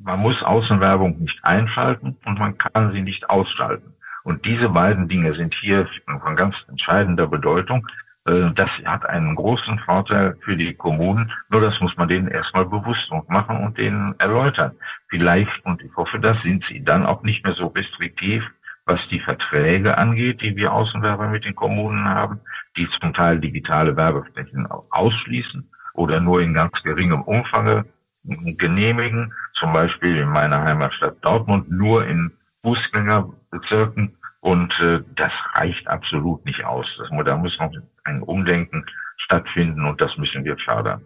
Man 0.00 0.18
muss 0.18 0.42
Außenwerbung 0.42 1.16
nicht 1.20 1.38
einschalten 1.44 2.16
und 2.24 2.40
man 2.40 2.58
kann 2.58 2.92
sie 2.92 3.02
nicht 3.02 3.30
ausschalten. 3.30 3.94
Und 4.24 4.44
diese 4.44 4.68
beiden 4.68 5.08
Dinge 5.08 5.32
sind 5.36 5.54
hier 5.60 5.86
von 6.20 6.34
ganz 6.34 6.56
entscheidender 6.66 7.28
Bedeutung, 7.28 7.86
das 8.24 8.70
hat 8.86 9.06
einen 9.06 9.34
großen 9.34 9.78
Vorteil 9.80 10.36
für 10.40 10.56
die 10.56 10.74
Kommunen, 10.74 11.30
nur 11.50 11.60
das 11.60 11.78
muss 11.80 11.94
man 11.96 12.08
denen 12.08 12.28
erstmal 12.28 12.64
bewusst 12.64 13.10
machen 13.28 13.58
und 13.58 13.76
denen 13.76 14.18
erläutern. 14.18 14.72
Vielleicht, 15.08 15.64
und 15.64 15.82
ich 15.82 15.94
hoffe, 15.94 16.18
das 16.18 16.40
sind 16.42 16.64
sie 16.64 16.82
dann 16.82 17.04
auch 17.04 17.22
nicht 17.22 17.44
mehr 17.44 17.54
so 17.54 17.66
restriktiv, 17.66 18.42
was 18.86 19.00
die 19.10 19.20
Verträge 19.20 19.98
angeht, 19.98 20.40
die 20.40 20.56
wir 20.56 20.72
Außenwerber 20.72 21.28
mit 21.28 21.44
den 21.44 21.54
Kommunen 21.54 22.04
haben, 22.06 22.40
die 22.76 22.88
zum 23.00 23.12
Teil 23.12 23.40
digitale 23.40 23.96
Werbeflächen 23.96 24.66
ausschließen 24.90 25.70
oder 25.94 26.20
nur 26.20 26.40
in 26.40 26.54
ganz 26.54 26.82
geringem 26.82 27.22
Umfang 27.22 27.84
genehmigen, 28.24 29.32
zum 29.54 29.72
Beispiel 29.72 30.16
in 30.16 30.28
meiner 30.28 30.62
Heimatstadt 30.62 31.16
Dortmund 31.20 31.70
nur 31.70 32.06
in 32.06 32.32
Fußgängerbezirken 32.62 34.16
und 34.40 34.72
äh, 34.80 35.00
das 35.14 35.32
reicht 35.54 35.86
absolut 35.88 36.44
nicht 36.44 36.64
aus. 36.64 36.86
Das, 36.98 37.08
da 37.24 37.36
muss 37.36 37.58
noch 37.58 37.70
ein 38.04 38.22
Umdenken 38.22 38.84
stattfinden 39.16 39.86
und 39.86 40.00
das 40.00 40.16
müssen 40.16 40.44
wir 40.44 40.56
fördern. 40.58 41.04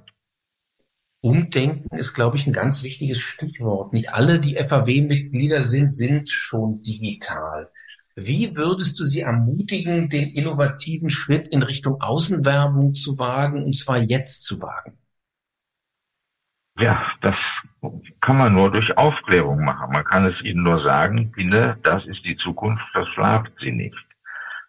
Umdenken 1.20 1.96
ist, 1.96 2.14
glaube 2.14 2.36
ich, 2.36 2.46
ein 2.46 2.52
ganz 2.52 2.84
wichtiges 2.84 3.18
Stichwort. 3.18 3.92
Nicht 3.92 4.12
alle, 4.12 4.38
die 4.38 4.56
FAW-Mitglieder 4.56 5.62
sind, 5.62 5.92
sind 5.92 6.30
schon 6.30 6.80
digital. 6.82 7.70
Wie 8.14 8.56
würdest 8.56 8.98
du 8.98 9.04
sie 9.04 9.20
ermutigen, 9.20 10.08
den 10.08 10.30
innovativen 10.30 11.10
Schritt 11.10 11.48
in 11.48 11.62
Richtung 11.62 12.00
Außenwerbung 12.00 12.94
zu 12.94 13.18
wagen, 13.18 13.64
und 13.64 13.76
zwar 13.76 13.98
jetzt 13.98 14.44
zu 14.44 14.60
wagen? 14.60 14.98
Ja, 16.78 17.12
das 17.20 17.34
kann 18.20 18.38
man 18.38 18.54
nur 18.54 18.70
durch 18.70 18.96
Aufklärung 18.96 19.64
machen. 19.64 19.92
Man 19.92 20.04
kann 20.04 20.26
es 20.26 20.40
ihnen 20.42 20.62
nur 20.62 20.82
sagen, 20.82 21.32
Kinder, 21.32 21.76
das 21.82 22.06
ist 22.06 22.24
die 22.24 22.36
Zukunft, 22.36 22.84
verschlaft 22.92 23.52
sie 23.60 23.72
nicht. 23.72 23.96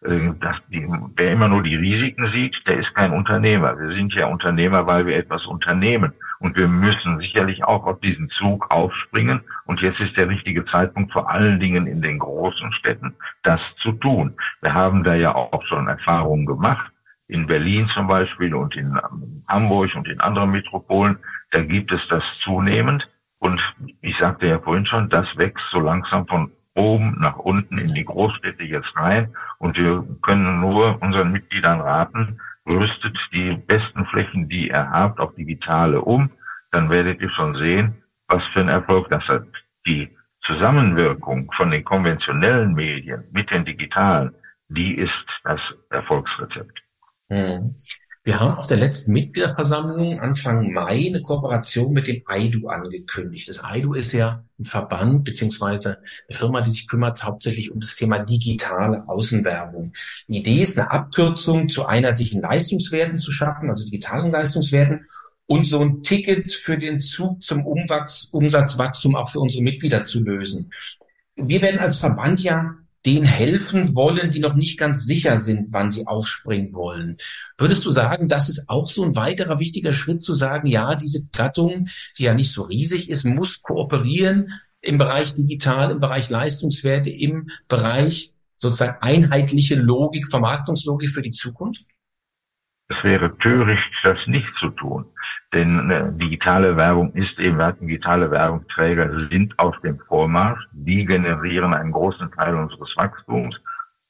Äh, 0.02 0.32
dass 0.40 0.56
die, 0.70 0.88
wer 1.16 1.32
immer 1.34 1.50
nur 1.50 1.62
die 1.62 1.76
Risiken 1.76 2.32
sieht, 2.32 2.56
der 2.68 2.78
ist 2.78 2.94
kein 2.96 3.12
Unternehmer. 3.12 3.78
Wir 3.78 3.92
sind 3.92 4.14
ja 4.14 4.28
Unternehmer, 4.28 4.88
weil 4.88 5.06
wir 5.06 5.18
etwas 5.18 5.46
unternehmen. 5.46 6.14
Und 6.40 6.56
wir 6.56 6.70
müssen 6.70 7.20
sicherlich 7.20 7.66
auch 7.66 7.86
auf 7.86 8.00
diesen 8.00 8.30
Zug 8.30 8.72
aufspringen. 8.72 9.42
Und 9.66 9.82
jetzt 9.82 10.00
ist 10.00 10.16
der 10.16 10.30
richtige 10.30 10.66
Zeitpunkt, 10.66 11.12
vor 11.12 11.30
allen 11.30 11.60
Dingen 11.60 11.86
in 11.86 12.02
den 12.02 12.18
großen 12.18 12.72
Städten, 12.74 13.14
das 13.44 13.60
zu 13.82 13.92
tun. 13.92 14.36
Wir 14.62 14.74
haben 14.74 15.04
da 15.04 15.16
ja 15.16 15.36
auch 15.36 15.64
schon 15.66 15.88
Erfahrungen 15.88 16.46
gemacht. 16.46 16.92
In 17.28 17.46
Berlin 17.46 17.90
zum 17.94 18.08
Beispiel 18.08 18.56
und 18.56 18.76
in 18.78 18.98
Hamburg 19.50 19.94
und 19.96 20.08
in 20.08 20.22
anderen 20.22 20.52
Metropolen. 20.52 21.18
Da 21.52 21.62
gibt 21.62 21.92
es 21.92 22.02
das 22.10 22.24
zunehmend. 22.44 23.10
Und 23.40 23.62
ich 24.02 24.18
sagte 24.18 24.48
ja 24.48 24.60
vorhin 24.60 24.86
schon, 24.86 25.10
das 25.10 25.28
wächst 25.36 25.66
so 25.72 25.80
langsam 25.82 26.26
von 26.26 26.52
oben 26.76 27.16
nach 27.20 27.38
unten 27.38 27.78
in 27.78 27.94
die 27.94 28.06
Großstädte 28.06 28.64
jetzt 28.64 28.96
rein. 28.96 29.36
Und 29.58 29.78
wir 29.78 30.06
können 30.22 30.60
nur 30.60 31.02
unseren 31.02 31.32
Mitgliedern 31.32 31.82
raten, 31.82 32.40
rüstet 32.68 33.18
die 33.34 33.56
besten 33.56 34.06
Flächen, 34.06 34.48
die 34.48 34.70
ihr 34.70 34.90
habt, 34.90 35.20
auf 35.20 35.36
digitale 35.36 36.02
um. 36.02 36.30
Dann 36.72 36.90
werdet 36.90 37.22
ihr 37.22 37.32
schon 37.32 37.56
sehen, 37.56 38.04
was 38.28 38.44
für 38.54 38.62
ein 38.62 38.70
Erfolg 38.70 39.10
das 39.10 39.28
hat. 39.28 39.46
Die 39.86 40.10
Zusammenwirkung 40.46 41.52
von 41.56 41.72
den 41.72 41.84
konventionellen 41.84 42.74
Medien 42.74 43.26
mit 43.32 43.50
den 43.52 43.66
digitalen, 43.66 44.34
die 44.68 44.96
ist 44.96 45.26
das 45.44 45.60
Erfolgsrezept. 45.90 46.80
Hm. 47.30 47.72
Wir 48.24 48.40
haben 48.40 48.58
auf 48.58 48.68
der 48.68 48.78
letzten 48.78 49.14
Mitgliederversammlung 49.14 50.20
Anfang 50.20 50.74
Mai 50.74 51.08
eine 51.08 51.22
Kooperation 51.22 51.94
mit 51.94 52.08
dem 52.08 52.22
AIDU 52.26 52.68
angekündigt. 52.68 53.48
Das 53.48 53.64
AIDU 53.64 53.94
ist 53.94 54.12
ja 54.12 54.44
ein 54.60 54.66
Verband 54.66 55.24
beziehungsweise 55.24 56.00
eine 56.28 56.38
Firma, 56.38 56.62
die 56.62 56.70
sich 56.70 56.88
kümmert 56.88 57.24
hauptsächlich 57.24 57.72
um 57.72 57.80
das 57.80 57.96
Thema 57.96 58.20
digitale 58.20 59.08
Außenwerbung. 59.08 59.94
Die 60.28 60.40
Idee 60.40 60.62
ist, 60.62 60.78
eine 60.78 60.92
Abkürzung 60.92 61.70
zu 61.70 61.86
einheitlichen 61.86 62.42
Leistungswerten 62.42 63.18
zu 63.18 63.32
schaffen, 63.32 63.70
also 63.70 63.86
digitalen 63.86 64.32
Leistungswerten 64.32 65.06
und 65.48 65.66
so 65.66 65.80
ein 65.80 66.04
Ticket 66.04 66.52
für 66.52 66.78
den 66.78 67.00
Zug 67.00 67.42
zum 67.42 67.66
Umwachs, 67.66 68.28
Umsatzwachstum 68.32 69.16
auch 69.16 69.30
für 69.30 69.40
unsere 69.40 69.64
Mitglieder 69.64 70.04
zu 70.04 70.22
lösen. 70.22 70.72
Wir 71.36 71.62
werden 71.62 71.80
als 71.80 71.98
Verband 71.98 72.44
ja 72.44 72.76
denen 73.06 73.26
helfen 73.26 73.96
wollen, 73.96 74.30
die 74.30 74.40
noch 74.40 74.56
nicht 74.56 74.78
ganz 74.78 75.06
sicher 75.06 75.38
sind, 75.38 75.72
wann 75.72 75.92
sie 75.92 76.06
aufspringen 76.06 76.74
wollen. 76.74 77.18
Würdest 77.58 77.86
du 77.86 77.92
sagen, 77.92 78.28
das 78.28 78.50
ist 78.50 78.68
auch 78.68 78.90
so 78.90 79.04
ein 79.04 79.16
weiterer 79.16 79.60
wichtiger 79.60 79.94
Schritt 79.94 80.22
zu 80.22 80.36
sagen, 80.36 80.68
ja, 80.68 80.96
diese 80.96 81.28
Gattung, 81.32 81.88
die 82.18 82.24
ja 82.24 82.34
nicht 82.34 82.52
so 82.52 82.64
riesig 82.64 83.10
ist, 83.10 83.26
muss 83.26 83.62
kooperieren 83.62 84.48
im 84.82 84.98
Bereich 84.98 85.34
digital, 85.34 85.92
im 85.92 86.00
Bereich 86.00 86.30
Leistungswerte, 86.30 87.10
im 87.10 87.50
Bereich 87.68 88.34
sozusagen 88.56 88.98
einheitliche 89.02 89.76
Logik, 89.76 90.28
Vermarktungslogik 90.30 91.10
für 91.10 91.22
die 91.22 91.32
Zukunft? 91.32 91.86
Es 92.90 93.04
wäre 93.04 93.38
töricht, 93.38 93.92
das 94.04 94.18
nicht 94.26 94.52
zu 94.60 94.70
tun. 94.72 95.06
Denn 95.54 95.90
äh, 95.90 96.12
digitale 96.14 96.76
Werbung 96.76 97.14
ist 97.14 97.40
eben, 97.40 97.60
digitale 97.82 98.30
Werbungsträger 98.30 99.30
sind 99.30 99.58
auf 99.58 99.80
dem 99.82 100.00
Vormarsch. 100.08 100.60
Die 100.72 101.06
generieren 101.06 101.74
einen 101.74 101.92
großen 101.92 102.32
Teil 102.32 102.56
unseres 102.56 102.96
Wachstums. 102.98 103.56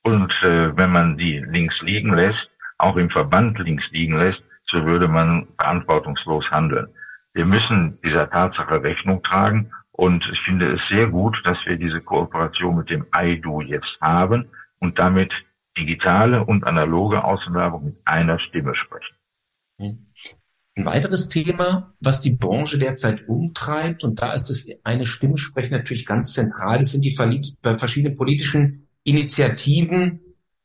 Und 0.04 0.32
äh, 0.42 0.76
wenn 0.78 0.92
man 0.92 1.18
die 1.18 1.40
links 1.40 1.82
liegen 1.82 2.14
lässt, 2.14 2.50
auch 2.78 2.96
im 2.96 3.10
Verband 3.10 3.60
links 3.60 3.84
liegen 3.92 4.18
lässt, 4.18 4.42
so 4.66 4.86
würde 4.86 5.08
man 5.08 5.48
verantwortungslos 5.58 6.50
handeln. 6.50 6.88
Wir 7.34 7.46
müssen 7.46 8.00
dieser 8.02 8.30
Tatsache 8.30 8.82
Rechnung 8.82 9.22
tragen 9.24 9.72
und 9.92 10.28
ich 10.32 10.40
finde 10.42 10.74
es 10.74 10.82
sehr 10.90 11.08
gut, 11.08 11.42
dass 11.44 11.58
wir 11.66 11.78
diese 11.78 12.02
Kooperation 12.02 12.78
mit 12.78 12.90
dem 12.90 13.06
IDU 13.16 13.62
jetzt 13.62 13.98
haben 14.02 14.50
und 14.80 14.98
damit 14.98 15.32
digitale 15.80 16.46
und 16.46 16.66
analoge 16.66 17.24
Außenwerbung 17.24 17.86
mit 17.86 17.98
einer 18.06 18.40
Stimme 18.40 18.74
sprechen. 18.76 19.16
Ein 20.76 20.86
weiteres 20.86 21.30
Thema, 21.30 21.94
was 22.00 22.22
die 22.22 22.32
Branche 22.32 22.78
derzeit 22.78 23.28
umtreibt, 23.28 24.04
und 24.04 24.22
da 24.22 24.34
ist 24.34 24.46
das 24.46 24.68
eine 24.84 25.06
Stimme 25.06 25.38
sprechen 25.38 25.72
natürlich 25.72 26.06
ganz 26.06 26.34
zentral, 26.34 26.80
das 26.80 26.92
sind 26.92 27.04
die 27.04 27.16
verschiedenen 27.16 28.16
politischen 28.16 28.88
Initiativen, 29.04 30.22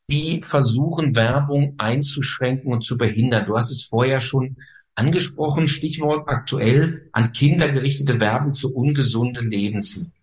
die 0.09 0.41
versuchen, 0.43 1.15
Werbung 1.15 1.75
einzuschränken 1.79 2.71
und 2.71 2.81
zu 2.81 2.97
behindern. 2.97 3.45
Du 3.45 3.57
hast 3.57 3.71
es 3.71 3.83
vorher 3.83 4.21
schon 4.21 4.57
angesprochen, 4.93 5.67
Stichwort 5.67 6.29
aktuell 6.29 7.09
an 7.11 7.31
Kinder 7.31 7.69
gerichtete 7.69 8.19
Werbung 8.19 8.53
für 8.53 8.67
ungesunde 8.67 9.41
Lebensmittel 9.41 10.14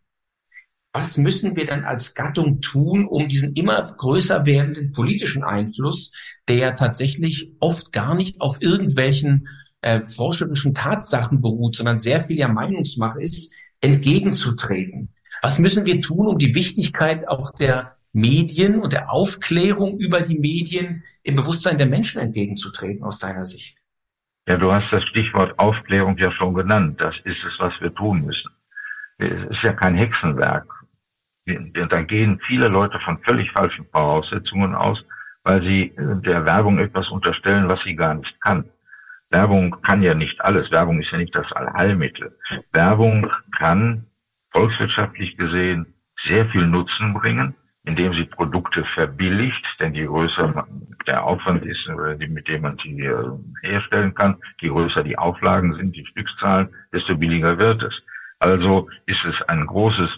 was 0.93 1.17
müssen 1.17 1.57
wir 1.57 1.67
dann 1.67 1.85
als 1.85 2.15
Gattung 2.15 2.61
tun, 2.61 3.07
um 3.07 3.27
diesen 3.27 3.55
immer 3.55 3.83
größer 3.83 4.45
werdenden 4.45 4.93
politischen 4.93 5.43
Einfluss, 5.43 6.13
der 6.49 6.57
ja 6.57 6.71
tatsächlich 6.73 7.53
oft 7.61 7.93
gar 7.93 8.15
nicht 8.15 8.41
auf 8.41 8.61
irgendwelchen 8.61 9.49
äh, 9.81 10.07
forscherischen 10.07 10.75
Tatsachen 10.75 11.41
beruht, 11.41 11.77
sondern 11.77 11.99
sehr 11.99 12.23
viel 12.23 12.39
ja 12.39 12.49
Meinungsmache 12.49 13.23
ist, 13.23 13.53
entgegenzutreten? 13.81 15.15
Was 15.41 15.59
müssen 15.59 15.87
wir 15.87 16.01
tun, 16.01 16.27
um 16.27 16.39
die 16.39 16.55
Wichtigkeit 16.55 17.27
auch 17.27 17.53
der 17.53 17.97
Medien 18.13 18.79
und 18.79 18.93
der 18.93 19.11
Aufklärung 19.11 19.99
über 19.99 20.21
die 20.21 20.39
Medien 20.39 21.05
im 21.23 21.37
Bewusstsein 21.37 21.79
der 21.79 21.87
Menschen 21.87 22.21
entgegenzutreten, 22.21 23.03
aus 23.03 23.19
deiner 23.19 23.47
Sicht? 23.47 23.77
Ja, 24.47 24.59
du 24.59 24.71
hast 24.71 24.93
das 24.93 25.03
Stichwort 25.05 25.59
Aufklärung 25.59 26.19
ja 26.19 26.31
schon 26.33 26.53
genannt. 26.53 27.01
Das 27.01 27.15
ist 27.25 27.43
es, 27.45 27.55
was 27.59 27.73
wir 27.81 27.95
tun 27.95 28.27
müssen. 28.27 28.51
Es 29.19 29.51
ist 29.51 29.63
ja 29.63 29.73
kein 29.73 29.95
Hexenwerk 29.95 30.82
da 31.45 32.03
gehen 32.03 32.41
viele 32.47 32.69
Leute 32.69 32.99
von 33.01 33.19
völlig 33.23 33.51
falschen 33.51 33.87
Voraussetzungen 33.91 34.75
aus, 34.75 35.05
weil 35.45 35.63
sie 35.63 35.93
äh, 35.97 36.21
der 36.23 36.45
Werbung 36.45 36.79
etwas 36.79 37.09
unterstellen, 37.09 37.69
was 37.69 37.81
sie 37.85 37.97
gar 37.97 38.15
nicht 38.15 38.41
kann. 38.41 38.65
Werbung 39.31 39.81
kann 39.83 40.03
ja 40.03 40.15
nicht 40.15 40.41
alles. 40.43 40.71
Werbung 40.71 41.01
ist 41.01 41.11
ja 41.11 41.19
nicht 41.19 41.35
das 41.35 41.51
Allheilmittel. 41.53 42.37
Werbung 42.73 43.31
kann 43.57 44.05
volkswirtschaftlich 44.51 45.37
gesehen 45.37 45.95
sehr 46.27 46.47
viel 46.51 46.67
Nutzen 46.67 47.15
bringen, 47.15 47.55
indem 47.85 48.13
sie 48.13 48.25
Produkte 48.25 48.85
verbilligt, 48.95 49.65
denn 49.81 49.95
je 49.95 50.05
größer 50.05 50.67
der 51.07 51.25
Aufwand 51.25 51.65
ist, 51.65 51.85
äh, 51.89 52.29
mit 52.29 52.47
dem 52.47 52.63
man 52.63 52.79
sie 52.83 53.01
äh, 53.01 53.15
herstellen 53.63 54.15
kann, 54.15 54.37
je 54.61 54.69
größer 54.69 55.03
die 55.03 55.19
Auflagen 55.19 55.75
sind, 55.75 55.97
die 55.97 56.07
Stückzahlen, 56.07 56.69
desto 56.93 57.17
billiger 57.17 57.59
wird 57.59 57.83
es. 57.83 57.95
Also 58.39 58.89
ist 59.07 59.25
es 59.25 59.41
ein 59.49 59.67
großes 59.67 60.11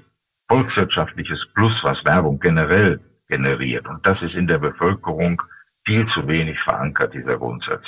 volkswirtschaftliches 0.54 1.40
Plus, 1.52 1.72
was 1.82 2.04
Werbung 2.04 2.38
generell 2.38 3.00
generiert. 3.28 3.88
Und 3.88 4.06
das 4.06 4.22
ist 4.22 4.34
in 4.34 4.46
der 4.46 4.58
Bevölkerung 4.58 5.42
viel 5.84 6.06
zu 6.14 6.28
wenig 6.28 6.58
verankert, 6.60 7.12
dieser 7.12 7.38
Grundsatz. 7.38 7.82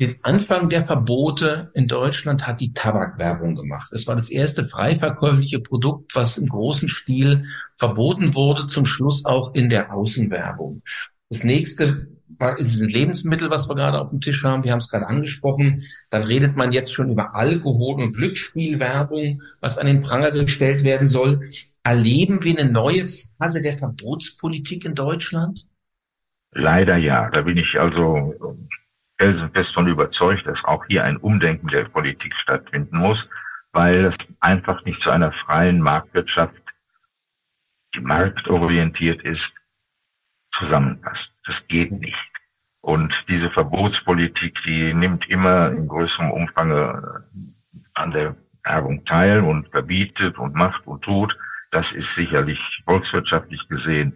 Den 0.00 0.16
Anfang 0.22 0.70
der 0.70 0.82
Verbote 0.82 1.70
in 1.74 1.86
Deutschland 1.86 2.46
hat 2.46 2.60
die 2.60 2.72
Tabakwerbung 2.72 3.54
gemacht. 3.54 3.92
Es 3.92 4.06
war 4.06 4.16
das 4.16 4.30
erste 4.30 4.64
frei 4.64 4.96
verkäufliche 4.96 5.60
Produkt, 5.60 6.16
was 6.16 6.38
im 6.38 6.48
großen 6.48 6.88
Stil 6.88 7.44
verboten 7.76 8.34
wurde, 8.34 8.66
zum 8.66 8.86
Schluss 8.86 9.24
auch 9.24 9.54
in 9.54 9.68
der 9.68 9.92
Außenwerbung. 9.92 10.82
Das 11.28 11.44
nächste 11.44 12.08
Lebensmittel, 12.38 13.50
was 13.50 13.68
wir 13.68 13.74
gerade 13.74 14.00
auf 14.00 14.10
dem 14.10 14.20
Tisch 14.20 14.44
haben. 14.44 14.64
Wir 14.64 14.72
haben 14.72 14.78
es 14.78 14.90
gerade 14.90 15.06
angesprochen. 15.06 15.82
Dann 16.10 16.22
redet 16.22 16.56
man 16.56 16.72
jetzt 16.72 16.92
schon 16.92 17.10
über 17.10 17.34
Alkohol- 17.34 18.02
und 18.02 18.16
Glücksspielwerbung, 18.16 19.42
was 19.60 19.78
an 19.78 19.86
den 19.86 20.00
Pranger 20.00 20.30
gestellt 20.30 20.84
werden 20.84 21.06
soll. 21.06 21.48
Erleben 21.82 22.42
wir 22.42 22.58
eine 22.58 22.70
neue 22.70 23.06
Phase 23.38 23.62
der 23.62 23.78
Verbotspolitik 23.78 24.84
in 24.84 24.94
Deutschland? 24.94 25.66
Leider 26.52 26.96
ja. 26.96 27.30
Da 27.30 27.42
bin 27.42 27.58
ich 27.58 27.78
also 27.78 28.34
felsenfest 29.18 29.72
von 29.74 29.86
überzeugt, 29.86 30.46
dass 30.46 30.58
auch 30.64 30.84
hier 30.86 31.04
ein 31.04 31.16
Umdenken 31.16 31.68
der 31.68 31.84
Politik 31.84 32.34
stattfinden 32.42 32.98
muss, 32.98 33.18
weil 33.72 34.06
es 34.06 34.14
einfach 34.40 34.84
nicht 34.84 35.00
zu 35.02 35.10
einer 35.10 35.32
freien 35.32 35.80
Marktwirtschaft, 35.80 36.54
die 37.94 38.00
marktorientiert 38.00 39.22
ist, 39.22 39.42
zusammenpasst. 40.58 41.30
Das 41.46 41.56
geht 41.68 41.92
nicht. 41.92 42.16
Und 42.80 43.12
diese 43.28 43.50
Verbotspolitik, 43.50 44.58
die 44.66 44.92
nimmt 44.92 45.28
immer 45.28 45.70
in 45.70 45.88
größerem 45.88 46.30
Umfang 46.30 46.70
äh, 46.70 46.92
an 47.94 48.10
der 48.10 48.36
Werbung 48.62 49.04
teil 49.04 49.40
und 49.40 49.68
verbietet 49.68 50.38
und 50.38 50.54
macht 50.54 50.86
und 50.86 51.02
tut. 51.02 51.36
Das 51.70 51.86
ist 51.92 52.06
sicherlich 52.16 52.58
volkswirtschaftlich 52.84 53.66
gesehen 53.68 54.14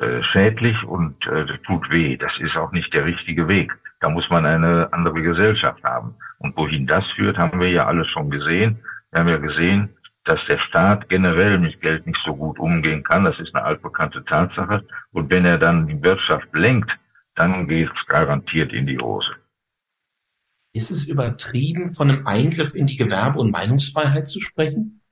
äh, 0.00 0.22
schädlich 0.22 0.82
und 0.84 1.26
äh, 1.26 1.44
tut 1.66 1.90
weh. 1.90 2.16
Das 2.16 2.32
ist 2.38 2.56
auch 2.56 2.72
nicht 2.72 2.94
der 2.94 3.04
richtige 3.04 3.46
Weg. 3.46 3.72
Da 4.00 4.08
muss 4.08 4.28
man 4.30 4.46
eine 4.46 4.90
andere 4.90 5.22
Gesellschaft 5.22 5.84
haben. 5.84 6.14
Und 6.38 6.56
wohin 6.56 6.86
das 6.86 7.04
führt, 7.14 7.36
haben 7.36 7.60
wir 7.60 7.68
ja 7.68 7.86
alles 7.86 8.08
schon 8.08 8.30
gesehen. 8.30 8.78
Wir 9.10 9.20
haben 9.20 9.28
ja 9.28 9.36
gesehen, 9.36 9.90
dass 10.24 10.40
der 10.48 10.58
Staat 10.58 11.08
generell 11.08 11.58
mit 11.58 11.80
Geld 11.80 12.06
nicht 12.06 12.20
so 12.24 12.36
gut 12.36 12.58
umgehen 12.58 13.02
kann. 13.02 13.24
Das 13.24 13.38
ist 13.38 13.54
eine 13.54 13.64
altbekannte 13.64 14.24
Tatsache. 14.24 14.84
Und 15.10 15.30
wenn 15.30 15.44
er 15.44 15.58
dann 15.58 15.86
die 15.86 16.02
Wirtschaft 16.02 16.48
lenkt, 16.52 16.90
dann 17.34 17.66
geht 17.66 17.90
es 17.94 18.06
garantiert 18.06 18.72
in 18.72 18.86
die 18.86 18.98
Hose. 18.98 19.30
Ist 20.74 20.90
es 20.90 21.04
übertrieben, 21.04 21.92
von 21.92 22.10
einem 22.10 22.26
Eingriff 22.26 22.74
in 22.74 22.86
die 22.86 22.96
Gewerbe- 22.96 23.40
und 23.40 23.50
Meinungsfreiheit 23.50 24.26
zu 24.26 24.40
sprechen? 24.40 25.02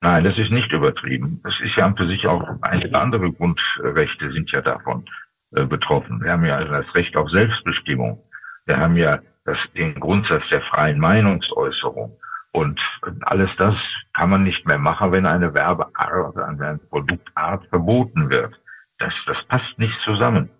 Nein, 0.00 0.24
das 0.24 0.38
ist 0.38 0.50
nicht 0.50 0.72
übertrieben. 0.72 1.40
Das 1.44 1.54
ist 1.60 1.76
ja 1.76 1.92
für 1.94 2.08
sich 2.08 2.26
auch 2.26 2.42
einige 2.62 2.98
andere 2.98 3.32
Grundrechte 3.32 4.32
sind 4.32 4.50
ja 4.50 4.62
davon 4.62 5.04
äh, 5.52 5.66
betroffen. 5.66 6.22
Wir 6.22 6.32
haben 6.32 6.44
ja 6.44 6.56
also 6.56 6.72
das 6.72 6.94
Recht 6.94 7.16
auf 7.16 7.30
Selbstbestimmung. 7.30 8.22
Wir 8.64 8.78
haben 8.78 8.96
ja 8.96 9.20
das, 9.44 9.58
den 9.76 9.94
Grundsatz 9.94 10.42
der 10.50 10.62
freien 10.62 10.98
Meinungsäußerung. 10.98 12.16
Und 12.52 12.80
alles 13.22 13.50
das 13.58 13.76
kann 14.12 14.30
man 14.30 14.42
nicht 14.42 14.66
mehr 14.66 14.78
machen, 14.78 15.12
wenn 15.12 15.26
eine 15.26 15.54
Werbeart, 15.54 16.36
eine 16.36 16.78
Produktart 16.90 17.66
verboten 17.68 18.28
wird. 18.28 18.60
Das, 18.98 19.14
das 19.26 19.38
passt 19.48 19.78
nicht 19.78 19.94
zusammen. 20.04 20.50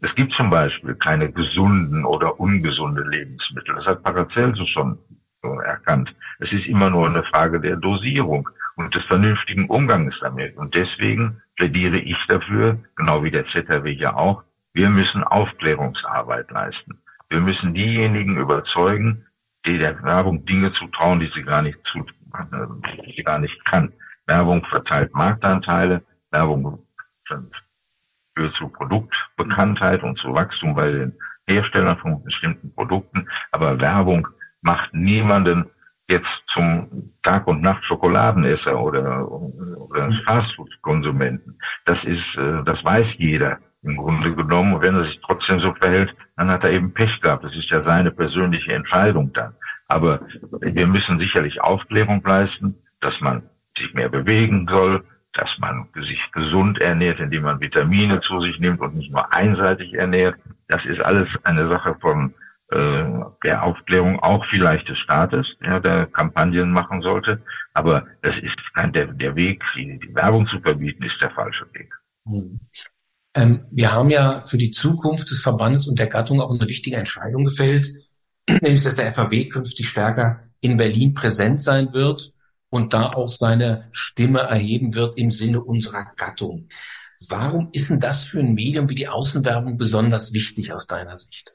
Es 0.00 0.14
gibt 0.14 0.32
zum 0.34 0.50
Beispiel 0.50 0.94
keine 0.94 1.32
gesunden 1.32 2.04
oder 2.04 2.38
ungesunde 2.38 3.02
Lebensmittel. 3.02 3.74
Das 3.76 3.86
hat 3.86 4.02
Paracelsus 4.02 4.68
schon 4.68 4.98
erkannt. 5.64 6.14
Es 6.38 6.52
ist 6.52 6.66
immer 6.66 6.90
nur 6.90 7.08
eine 7.08 7.22
Frage 7.24 7.60
der 7.60 7.76
Dosierung 7.76 8.48
und 8.76 8.94
des 8.94 9.04
vernünftigen 9.04 9.68
Umgangs 9.68 10.14
damit. 10.20 10.56
Und 10.56 10.74
deswegen 10.74 11.42
plädiere 11.56 11.98
ich 11.98 12.16
dafür, 12.28 12.78
genau 12.96 13.22
wie 13.22 13.30
der 13.30 13.46
ZRW 13.46 13.90
ja 13.92 14.14
auch, 14.14 14.42
wir 14.72 14.90
müssen 14.90 15.22
Aufklärungsarbeit 15.22 16.50
leisten. 16.50 16.98
Wir 17.28 17.40
müssen 17.40 17.74
diejenigen 17.74 18.36
überzeugen, 18.36 19.23
die 19.66 19.78
der 19.78 20.02
Werbung 20.02 20.44
Dinge 20.44 20.72
zutrauen, 20.72 21.20
die 21.20 21.30
sie 21.34 21.42
gar 21.42 21.62
nicht 21.62 21.78
zu, 21.90 22.04
die 23.06 23.14
sie 23.16 23.22
gar 23.22 23.38
nicht 23.38 23.64
kann. 23.64 23.92
Werbung 24.26 24.64
verteilt 24.66 25.14
Marktanteile, 25.14 26.02
Werbung 26.30 26.86
führt 28.34 28.54
zu 28.56 28.68
Produktbekanntheit 28.68 30.02
und 30.02 30.18
zu 30.18 30.34
Wachstum 30.34 30.74
bei 30.74 30.90
den 30.90 31.14
Herstellern 31.46 31.98
von 31.98 32.22
bestimmten 32.22 32.74
Produkten, 32.74 33.28
aber 33.52 33.78
Werbung 33.78 34.26
macht 34.62 34.92
niemanden 34.94 35.70
jetzt 36.08 36.28
zum 36.52 37.12
Tag 37.22 37.46
und 37.46 37.62
Nacht 37.62 37.84
Schokoladenesser 37.84 38.78
oder, 38.78 39.30
oder 39.30 40.10
Fastfood-Konsumenten. 40.26 41.58
Das 41.86 42.02
ist, 42.04 42.24
äh, 42.36 42.62
das 42.64 42.82
weiß 42.84 43.06
jeder 43.18 43.58
im 43.84 43.96
Grunde 43.96 44.34
genommen. 44.34 44.74
Und 44.74 44.82
wenn 44.82 44.94
er 44.94 45.04
sich 45.04 45.20
trotzdem 45.24 45.60
so 45.60 45.74
verhält, 45.74 46.14
dann 46.36 46.48
hat 46.48 46.64
er 46.64 46.72
eben 46.72 46.92
Pech 46.92 47.20
gehabt. 47.20 47.44
Das 47.44 47.54
ist 47.54 47.70
ja 47.70 47.82
seine 47.84 48.10
persönliche 48.10 48.72
Entscheidung 48.72 49.32
dann. 49.32 49.54
Aber 49.88 50.20
wir 50.60 50.86
müssen 50.86 51.18
sicherlich 51.18 51.60
Aufklärung 51.60 52.22
leisten, 52.24 52.74
dass 53.00 53.20
man 53.20 53.42
sich 53.76 53.92
mehr 53.94 54.08
bewegen 54.08 54.66
soll, 54.68 55.04
dass 55.34 55.50
man 55.58 55.88
sich 55.94 56.20
gesund 56.32 56.80
ernährt, 56.80 57.20
indem 57.20 57.42
man 57.42 57.60
Vitamine 57.60 58.20
zu 58.20 58.40
sich 58.40 58.58
nimmt 58.58 58.80
und 58.80 58.94
nicht 58.94 59.12
nur 59.12 59.32
einseitig 59.32 59.94
ernährt. 59.94 60.36
Das 60.68 60.84
ist 60.84 61.00
alles 61.00 61.28
eine 61.42 61.68
Sache 61.68 61.96
von 62.00 62.32
äh, 62.70 63.04
der 63.44 63.62
Aufklärung, 63.62 64.20
auch 64.20 64.44
vielleicht 64.46 64.88
des 64.88 64.98
Staates, 64.98 65.46
ja, 65.60 65.80
der 65.80 66.06
Kampagnen 66.06 66.72
machen 66.72 67.02
sollte. 67.02 67.42
Aber 67.74 68.06
das 68.22 68.36
ist 68.38 68.56
kein 68.74 68.92
der, 68.92 69.06
der 69.06 69.34
Weg, 69.36 69.62
die, 69.76 69.98
die 69.98 70.14
Werbung 70.14 70.46
zu 70.46 70.60
verbieten, 70.60 71.02
ist 71.02 71.20
der 71.20 71.30
falsche 71.30 71.66
Weg. 71.74 71.92
Hm. 72.26 72.60
Ähm, 73.34 73.66
wir 73.70 73.92
haben 73.92 74.10
ja 74.10 74.42
für 74.44 74.58
die 74.58 74.70
Zukunft 74.70 75.30
des 75.30 75.40
Verbandes 75.40 75.88
und 75.88 75.98
der 75.98 76.06
Gattung 76.06 76.40
auch 76.40 76.50
eine 76.50 76.68
wichtige 76.68 76.96
Entscheidung 76.96 77.44
gefällt, 77.44 77.86
nämlich 78.48 78.82
dass 78.82 78.94
der 78.94 79.12
FAW 79.12 79.48
künftig 79.48 79.88
stärker 79.88 80.40
in 80.60 80.76
Berlin 80.76 81.14
präsent 81.14 81.60
sein 81.60 81.92
wird 81.92 82.32
und 82.70 82.94
da 82.94 83.12
auch 83.12 83.28
seine 83.28 83.88
Stimme 83.92 84.40
erheben 84.40 84.94
wird 84.94 85.18
im 85.18 85.30
Sinne 85.30 85.60
unserer 85.60 86.06
Gattung. 86.16 86.68
Warum 87.28 87.70
ist 87.72 87.90
denn 87.90 88.00
das 88.00 88.24
für 88.24 88.40
ein 88.40 88.54
Medium 88.54 88.88
wie 88.90 88.94
die 88.94 89.08
Außenwerbung 89.08 89.76
besonders 89.76 90.32
wichtig 90.32 90.72
aus 90.72 90.86
deiner 90.86 91.16
Sicht? 91.16 91.54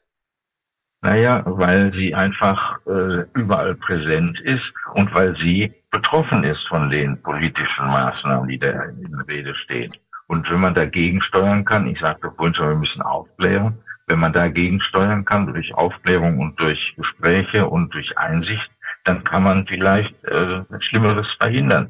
Naja, 1.02 1.44
weil 1.46 1.94
sie 1.94 2.14
einfach 2.14 2.80
äh, 2.86 3.24
überall 3.34 3.76
präsent 3.76 4.40
ist 4.42 4.74
und 4.96 5.14
weil 5.14 5.36
sie 5.38 5.74
betroffen 5.92 6.44
ist 6.44 6.66
von 6.68 6.90
den 6.90 7.22
politischen 7.22 7.86
Maßnahmen, 7.86 8.50
die 8.50 8.60
da 8.60 8.84
in 8.84 9.14
Rede 9.28 9.56
stehen. 9.64 9.94
Und 10.30 10.48
wenn 10.52 10.62
man 10.62 10.76
dagegen 10.76 11.24
steuern 11.24 11.66
kann, 11.66 11.88
ich 11.88 12.00
sagte 12.00 12.32
vorhin 12.38 12.54
schon, 12.54 12.70
wir 12.70 12.76
müssen 12.76 13.02
aufklären, 13.02 13.80
wenn 14.06 14.20
man 14.20 14.32
dagegen 14.32 14.80
steuern 14.80 15.26
kann 15.26 15.52
durch 15.52 15.74
Aufklärung 15.74 16.38
und 16.38 16.60
durch 16.60 16.94
Gespräche 16.96 17.68
und 17.68 17.92
durch 17.96 18.16
Einsicht, 18.16 18.70
dann 19.06 19.24
kann 19.24 19.42
man 19.42 19.66
vielleicht 19.66 20.14
äh, 20.26 20.62
Schlimmeres 20.82 21.28
verhindern. 21.40 21.90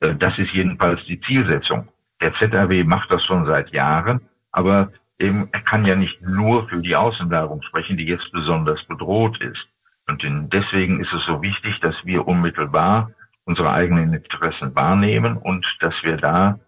Äh, 0.00 0.16
das 0.16 0.36
ist 0.36 0.50
jedenfalls 0.50 1.00
die 1.06 1.20
Zielsetzung. 1.20 1.86
Der 2.20 2.34
ZAW 2.34 2.82
macht 2.82 3.08
das 3.12 3.24
schon 3.24 3.46
seit 3.46 3.70
Jahren, 3.70 4.20
aber 4.50 4.90
eben, 5.20 5.48
er 5.52 5.60
kann 5.60 5.84
ja 5.84 5.94
nicht 5.94 6.20
nur 6.22 6.68
für 6.68 6.82
die 6.82 6.96
Außenwerbung 6.96 7.62
sprechen, 7.62 7.96
die 7.96 8.06
jetzt 8.06 8.32
besonders 8.32 8.82
bedroht 8.88 9.40
ist. 9.40 9.64
Und 10.08 10.24
deswegen 10.52 10.98
ist 10.98 11.12
es 11.12 11.24
so 11.24 11.40
wichtig, 11.40 11.78
dass 11.80 11.94
wir 12.02 12.26
unmittelbar 12.26 13.12
unsere 13.44 13.72
eigenen 13.72 14.12
Interessen 14.12 14.74
wahrnehmen 14.74 15.36
und 15.36 15.64
dass 15.78 15.94
wir 16.02 16.16
da 16.16 16.58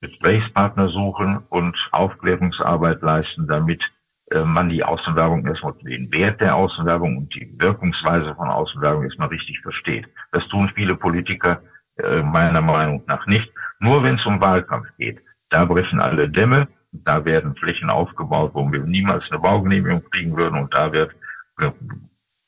Gesprächspartner 0.00 0.88
suchen 0.88 1.44
und 1.48 1.76
Aufklärungsarbeit 1.92 3.02
leisten, 3.02 3.46
damit 3.46 3.82
äh, 4.30 4.44
man 4.44 4.68
die 4.70 4.82
Außenwerbung 4.82 5.46
erstmal 5.46 5.74
den 5.82 6.10
Wert 6.12 6.40
der 6.40 6.56
Außenwerbung 6.56 7.18
und 7.18 7.34
die 7.34 7.52
Wirkungsweise 7.58 8.34
von 8.34 8.48
Außenwerbung 8.48 9.04
erstmal 9.04 9.28
richtig 9.28 9.60
versteht. 9.60 10.08
Das 10.32 10.46
tun 10.48 10.70
viele 10.74 10.96
Politiker 10.96 11.62
äh, 11.96 12.22
meiner 12.22 12.62
Meinung 12.62 13.02
nach 13.06 13.26
nicht. 13.26 13.50
Nur 13.78 14.02
wenn 14.02 14.16
es 14.16 14.26
um 14.26 14.40
Wahlkampf 14.40 14.88
geht, 14.98 15.20
da 15.50 15.64
brechen 15.64 16.00
alle 16.00 16.28
Dämme, 16.28 16.68
da 16.92 17.24
werden 17.24 17.54
Flächen 17.56 17.90
aufgebaut, 17.90 18.52
wo 18.54 18.70
wir 18.70 18.80
niemals 18.80 19.24
eine 19.30 19.40
Baugenehmigung 19.40 20.02
kriegen 20.10 20.36
würden 20.36 20.58
und 20.58 20.72
da 20.72 20.92
wird 20.92 21.14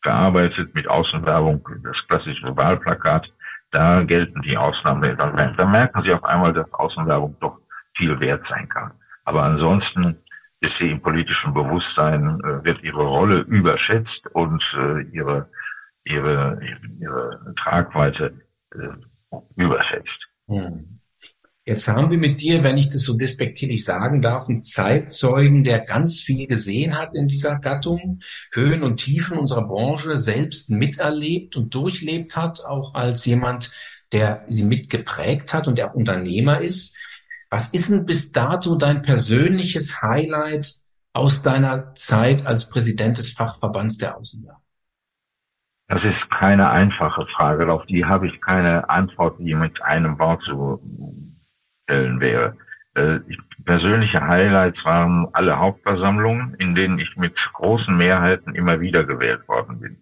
gearbeitet 0.03 0.75
mit 0.75 0.89
Außenwerbung, 0.89 1.67
das 1.85 1.97
klassische 2.09 2.57
Wahlplakat, 2.57 3.31
da 3.73 4.05
gelten 4.05 4.43
die 4.43 4.57
Ausnahmen. 4.57 5.17
Da 5.17 5.67
merken 5.67 6.03
Sie 6.03 6.13
auf 6.13 6.25
einmal, 6.25 6.53
dass 6.53 6.73
Außenwerbung 6.73 7.37
doch 7.41 7.59
viel 7.97 8.19
wert 8.21 8.43
sein 8.49 8.69
kann. 8.69 8.93
Aber 9.25 9.43
ansonsten 9.43 10.19
ist 10.61 10.73
sie 10.79 10.91
im 10.91 11.01
politischen 11.01 11.53
Bewusstsein, 11.53 12.41
äh, 12.45 12.65
wird 12.65 12.83
ihre 12.83 13.03
Rolle 13.03 13.41
überschätzt 13.41 14.27
und 14.33 14.63
äh, 14.75 15.03
ihre, 15.13 15.49
ihre, 16.05 16.61
ihre 17.01 17.55
Tragweite 17.57 18.33
äh, 18.75 19.37
überschätzt. 19.57 20.29
Hm. 20.47 21.01
Jetzt 21.65 21.87
haben 21.87 22.11
wir 22.11 22.19
mit 22.19 22.41
dir, 22.41 22.65
wenn 22.65 22.77
ich 22.77 22.89
das 22.89 23.03
so 23.03 23.15
despektierlich 23.15 23.85
sagen 23.85 24.21
darf, 24.21 24.49
einen 24.49 24.63
Zeitzeugen, 24.63 25.63
der 25.63 25.79
ganz 25.79 26.19
viel 26.19 26.49
gesehen 26.49 26.99
hat 26.99 27.15
in 27.15 27.29
dieser 27.29 27.57
Gattung, 27.61 28.19
Höhen 28.53 28.83
und 28.83 28.97
Tiefen 28.97 29.39
unserer 29.39 29.69
Branche 29.69 30.17
selbst 30.17 30.71
miterlebt 30.71 31.57
und 31.57 31.73
durchlebt 31.73 32.37
hat, 32.37 32.65
auch 32.65 32.97
als 32.97 33.25
jemand, 33.27 33.71
der 34.11 34.45
sie 34.49 34.65
mitgeprägt 34.65 35.55
hat 35.55 35.69
und 35.69 35.79
der 35.79 35.91
auch 35.91 35.95
Unternehmer 35.95 36.61
ist. 36.61 36.95
Was 37.49 37.69
ist 37.69 37.91
denn 37.91 38.07
bis 38.07 38.33
dato 38.33 38.75
dein 38.75 39.03
persönliches 39.03 40.03
Highlight 40.03 40.81
aus 41.13 41.43
deiner 41.43 41.95
Zeit 41.95 42.45
als 42.45 42.69
Präsident 42.69 43.19
des 43.19 43.31
Fachverbands 43.31 43.99
der 43.99 44.17
Außenwerbung? 44.17 44.63
Das 45.87 46.03
ist 46.03 46.31
keine 46.31 46.71
einfache 46.71 47.27
Frage, 47.37 47.71
auf 47.71 47.85
die 47.87 48.05
habe 48.05 48.27
ich 48.27 48.41
keine 48.41 48.89
Antwort, 48.89 49.39
die 49.39 49.55
mit 49.55 49.81
einem 49.83 50.19
Wort 50.19 50.43
zu 50.45 50.81
stellen 51.93 52.21
wäre. 52.21 52.57
Äh, 52.95 53.21
persönliche 53.65 54.27
Highlights 54.27 54.85
waren 54.85 55.29
alle 55.33 55.59
Hauptversammlungen, 55.59 56.55
in 56.59 56.75
denen 56.75 56.99
ich 56.99 57.17
mit 57.17 57.35
großen 57.55 57.97
Mehrheiten 57.97 58.55
immer 58.55 58.81
wieder 58.81 59.05
gewählt 59.05 59.47
worden 59.49 59.81
bin. 59.81 59.97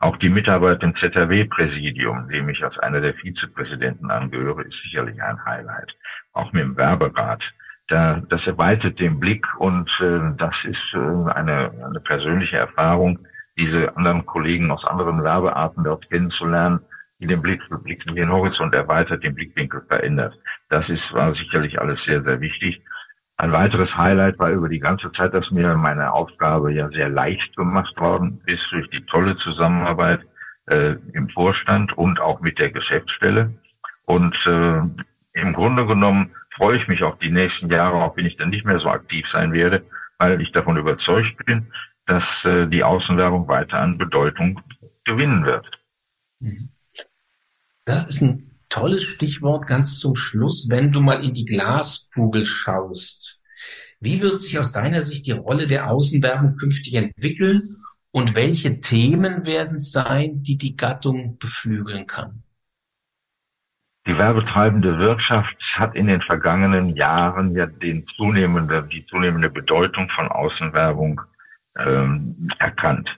Auch 0.00 0.16
die 0.16 0.28
Mitarbeit 0.28 0.82
im 0.82 0.94
ZRW-Präsidium, 0.96 2.28
dem 2.28 2.48
ich 2.48 2.62
als 2.64 2.78
einer 2.78 3.00
der 3.00 3.14
Vizepräsidenten 3.14 4.10
angehöre, 4.10 4.62
ist 4.62 4.76
sicherlich 4.82 5.20
ein 5.22 5.44
Highlight. 5.44 5.92
Auch 6.32 6.52
mit 6.52 6.62
dem 6.62 6.76
Werberat. 6.76 7.42
Da, 7.88 8.22
das 8.28 8.46
erweitert 8.46 8.98
den 8.98 9.20
Blick 9.20 9.46
und 9.58 9.90
äh, 10.00 10.34
das 10.38 10.54
ist 10.64 10.94
äh, 10.94 11.30
eine, 11.32 11.70
eine 11.86 12.00
persönliche 12.00 12.56
Erfahrung, 12.56 13.18
diese 13.58 13.94
anderen 13.96 14.24
Kollegen 14.24 14.70
aus 14.70 14.84
anderen 14.86 15.22
Werbearten 15.22 15.84
dort 15.84 16.08
kennenzulernen, 16.10 16.80
den 17.28 17.42
Blick, 17.42 17.60
Blick 17.82 18.04
den 18.04 18.30
Horizont 18.30 18.74
erweitert, 18.74 19.22
den 19.22 19.34
Blickwinkel 19.34 19.82
verändert. 19.88 20.38
Das 20.68 20.88
ist, 20.88 21.02
war 21.12 21.34
sicherlich 21.34 21.80
alles 21.80 21.98
sehr, 22.04 22.22
sehr 22.22 22.40
wichtig. 22.40 22.80
Ein 23.36 23.52
weiteres 23.52 23.94
Highlight 23.96 24.38
war 24.38 24.50
über 24.50 24.68
die 24.68 24.78
ganze 24.78 25.10
Zeit, 25.12 25.34
dass 25.34 25.50
mir 25.50 25.74
meine 25.74 26.12
Aufgabe 26.12 26.72
ja 26.72 26.88
sehr 26.88 27.08
leicht 27.08 27.56
gemacht 27.56 27.94
worden 27.98 28.40
ist 28.46 28.62
durch 28.70 28.88
die 28.90 29.04
tolle 29.06 29.36
Zusammenarbeit 29.38 30.20
äh, 30.66 30.94
im 31.12 31.28
Vorstand 31.30 31.96
und 31.98 32.20
auch 32.20 32.40
mit 32.40 32.58
der 32.58 32.70
Geschäftsstelle. 32.70 33.52
Und 34.06 34.36
äh, 34.46 34.80
im 35.32 35.52
Grunde 35.52 35.86
genommen 35.86 36.30
freue 36.54 36.76
ich 36.76 36.86
mich 36.86 37.02
auf 37.02 37.18
die 37.18 37.30
nächsten 37.30 37.68
Jahre, 37.70 37.96
auch 37.96 38.16
wenn 38.16 38.26
ich 38.26 38.36
dann 38.36 38.50
nicht 38.50 38.64
mehr 38.64 38.78
so 38.78 38.88
aktiv 38.88 39.26
sein 39.32 39.52
werde, 39.52 39.84
weil 40.18 40.40
ich 40.40 40.52
davon 40.52 40.76
überzeugt 40.76 41.44
bin, 41.44 41.66
dass 42.06 42.24
äh, 42.44 42.66
die 42.66 42.84
Außenwerbung 42.84 43.48
weiter 43.48 43.80
an 43.80 43.98
Bedeutung 43.98 44.60
gewinnen 45.04 45.44
wird. 45.44 45.68
Mhm. 46.40 46.68
Das 47.84 48.04
ist 48.04 48.22
ein 48.22 48.50
tolles 48.68 49.04
Stichwort 49.04 49.66
ganz 49.66 49.98
zum 49.98 50.16
Schluss, 50.16 50.68
wenn 50.68 50.90
du 50.90 51.00
mal 51.00 51.22
in 51.22 51.34
die 51.34 51.44
Glaskugel 51.44 52.46
schaust. 52.46 53.40
Wie 54.00 54.20
wird 54.20 54.40
sich 54.40 54.58
aus 54.58 54.72
deiner 54.72 55.02
Sicht 55.02 55.26
die 55.26 55.32
Rolle 55.32 55.66
der 55.66 55.90
Außenwerbung 55.90 56.56
künftig 56.56 56.94
entwickeln 56.94 57.76
und 58.10 58.34
welche 58.34 58.80
Themen 58.80 59.46
werden 59.46 59.76
es 59.76 59.92
sein, 59.92 60.42
die 60.42 60.58
die 60.58 60.76
Gattung 60.76 61.38
beflügeln 61.38 62.06
kann? 62.06 62.42
Die 64.06 64.18
werbetreibende 64.18 64.98
Wirtschaft 64.98 65.56
hat 65.76 65.94
in 65.94 66.08
den 66.08 66.20
vergangenen 66.20 66.94
Jahren 66.94 67.52
ja 67.52 67.66
den 67.66 68.06
zunehmende, 68.16 68.86
die 68.86 69.06
zunehmende 69.06 69.48
Bedeutung 69.48 70.10
von 70.14 70.28
Außenwerbung 70.28 71.22
ähm, 71.78 72.50
erkannt. 72.58 73.08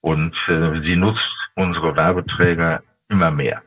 Und 0.00 0.34
äh, 0.48 0.80
sie 0.80 0.96
nutzt 0.96 1.28
unsere 1.54 1.94
Werbeträger 1.94 2.82
immer 3.08 3.30
mehr. 3.30 3.62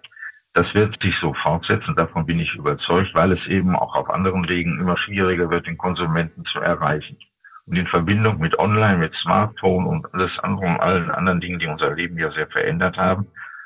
Das 0.54 0.72
wird 0.76 1.02
sich 1.02 1.16
so 1.20 1.34
fortsetzen, 1.34 1.96
davon 1.96 2.28
bin 2.28 2.40
ich 2.40 2.54
überzeugt, 2.54 3.10
weil 3.16 3.32
es 3.32 3.46
eben 3.48 3.76
auch 3.76 3.96
auf 3.96 4.10
anderen 4.12 4.48
Wegen 4.48 4.80
immer 4.80 4.98
schwieriger 5.00 5.50
wird, 5.50 5.66
den 5.66 5.78
Konsumenten 5.78 6.46
zu 6.46 6.60
erreichen. 6.60 7.18
Und 7.66 7.78
in 7.78 7.88
Verbindung 7.88 8.40
mit 8.40 8.60
Online, 8.60 8.98
mit 8.98 9.16
Smartphone 9.16 9.86
und 9.86 10.14
alles 10.14 10.38
andere 10.40 10.68
und 10.68 10.80
allen 10.80 11.10
anderen 11.10 11.40
Dingen, 11.40 11.60
die 11.60 11.66
unser 11.66 11.96
Leben 11.96 12.20
ja 12.20 12.30
sehr 12.32 12.48
verändert 12.48 12.98
haben, 12.98 13.26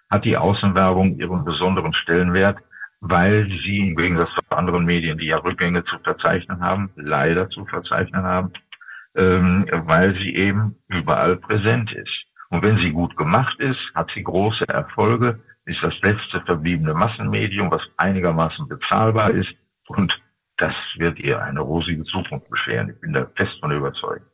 hat 0.10 0.24
die 0.24 0.38
Außenwerbung 0.38 1.18
ihren 1.18 1.44
besonderen 1.44 1.94
Stellenwert, 1.94 2.60
weil 3.02 3.46
sie 3.66 3.90
im 3.90 3.96
Gegensatz 3.96 4.30
zu 4.30 4.58
anderen 4.58 4.86
Medien, 4.86 5.18
die 5.18 5.28
ja 5.28 5.38
Rückgänge 5.38 5.84
zu 5.84 5.98
verzeichnen 6.00 6.62
haben, 6.62 6.90
leider 6.96 7.50
zu 7.50 7.66
verzeichnen 7.66 8.24
haben, 8.24 8.54
ähm, 9.16 9.66
weil 9.86 10.14
sie 10.16 10.36
eben 10.36 10.78
überall 10.88 11.36
präsent 11.36 11.92
ist. 11.92 12.24
Und 12.50 12.64
wenn 12.64 12.78
sie 12.78 12.92
gut 12.92 13.18
gemacht 13.18 13.60
ist, 13.60 13.80
hat 13.94 14.10
sie 14.12 14.24
große 14.24 14.70
Erfolge, 14.70 15.40
ist 15.68 15.84
das 15.84 15.94
letzte 16.02 16.42
verbliebene 16.46 16.94
Massenmedium, 16.94 17.70
was 17.70 17.82
einigermaßen 17.98 18.68
bezahlbar 18.68 19.32
ist. 19.32 19.54
Und 19.88 20.18
das 20.56 20.74
wird 20.98 21.20
ihr 21.20 21.42
eine 21.42 21.60
rosige 21.60 22.06
Zukunft 22.06 22.50
bescheren. 22.50 22.90
Ich 22.90 23.00
bin 23.02 23.14
da 23.14 23.30
fest 23.36 23.58
von 23.60 23.72
überzeugt. 23.72 24.26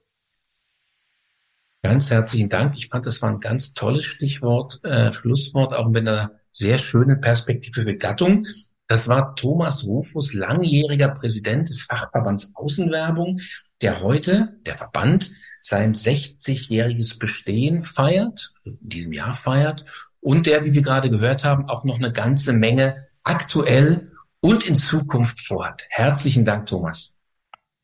Ganz 1.81 2.11
herzlichen 2.11 2.49
Dank. 2.49 2.77
Ich 2.77 2.87
fand, 2.87 3.07
das 3.07 3.21
war 3.21 3.29
ein 3.29 3.39
ganz 3.39 3.73
tolles 3.73 4.05
Stichwort, 4.05 4.79
äh, 4.85 5.11
Schlusswort, 5.11 5.73
auch 5.73 5.89
mit 5.89 6.07
einer 6.07 6.39
sehr 6.51 6.77
schönen 6.77 7.19
Perspektive 7.19 7.81
für 7.81 7.97
Gattung. 7.97 8.45
Das 8.87 9.07
war 9.07 9.35
Thomas 9.35 9.83
Rufus, 9.85 10.33
langjähriger 10.33 11.09
Präsident 11.09 11.67
des 11.67 11.81
Fachverbands 11.81 12.55
Außenwerbung, 12.55 13.39
der 13.81 14.01
heute, 14.01 14.59
der 14.67 14.77
Verband, 14.77 15.31
sein 15.65 15.95
60-jähriges 15.95 17.17
Bestehen 17.17 17.81
feiert, 17.81 18.53
in 18.63 18.77
diesem 18.81 19.13
Jahr 19.13 19.33
feiert 19.33 19.83
und 20.19 20.45
der, 20.45 20.65
wie 20.65 20.73
wir 20.73 20.81
gerade 20.81 21.09
gehört 21.09 21.43
haben, 21.43 21.69
auch 21.69 21.83
noch 21.85 21.97
eine 21.97 22.11
ganze 22.11 22.53
Menge 22.53 23.07
aktuell 23.23 24.11
und 24.41 24.67
in 24.67 24.75
Zukunft 24.75 25.39
vorhat. 25.39 25.85
Herzlichen 25.89 26.43
Dank, 26.43 26.65
Thomas. 26.65 27.15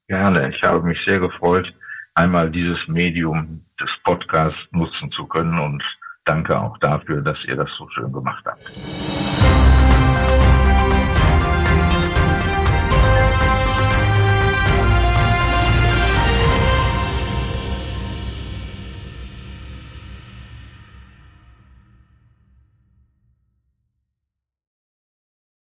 Gerne. 0.08 0.54
Ich 0.54 0.62
habe 0.62 0.82
mich 0.84 1.00
sehr 1.06 1.20
gefreut, 1.20 1.74
einmal 2.16 2.52
dieses 2.52 2.80
Medium 2.88 3.66
des 3.80 3.90
Podcasts 4.04 4.60
nutzen 4.72 5.12
zu 5.12 5.26
können 5.26 5.58
und 5.58 5.82
danke 6.26 6.60
auch 6.60 6.78
dafür, 6.80 7.22
dass 7.22 7.38
ihr 7.48 7.56
das 7.56 7.70
so 7.78 7.88
schön 7.90 8.12
gemacht 8.12 8.44
habt. 8.46 9.39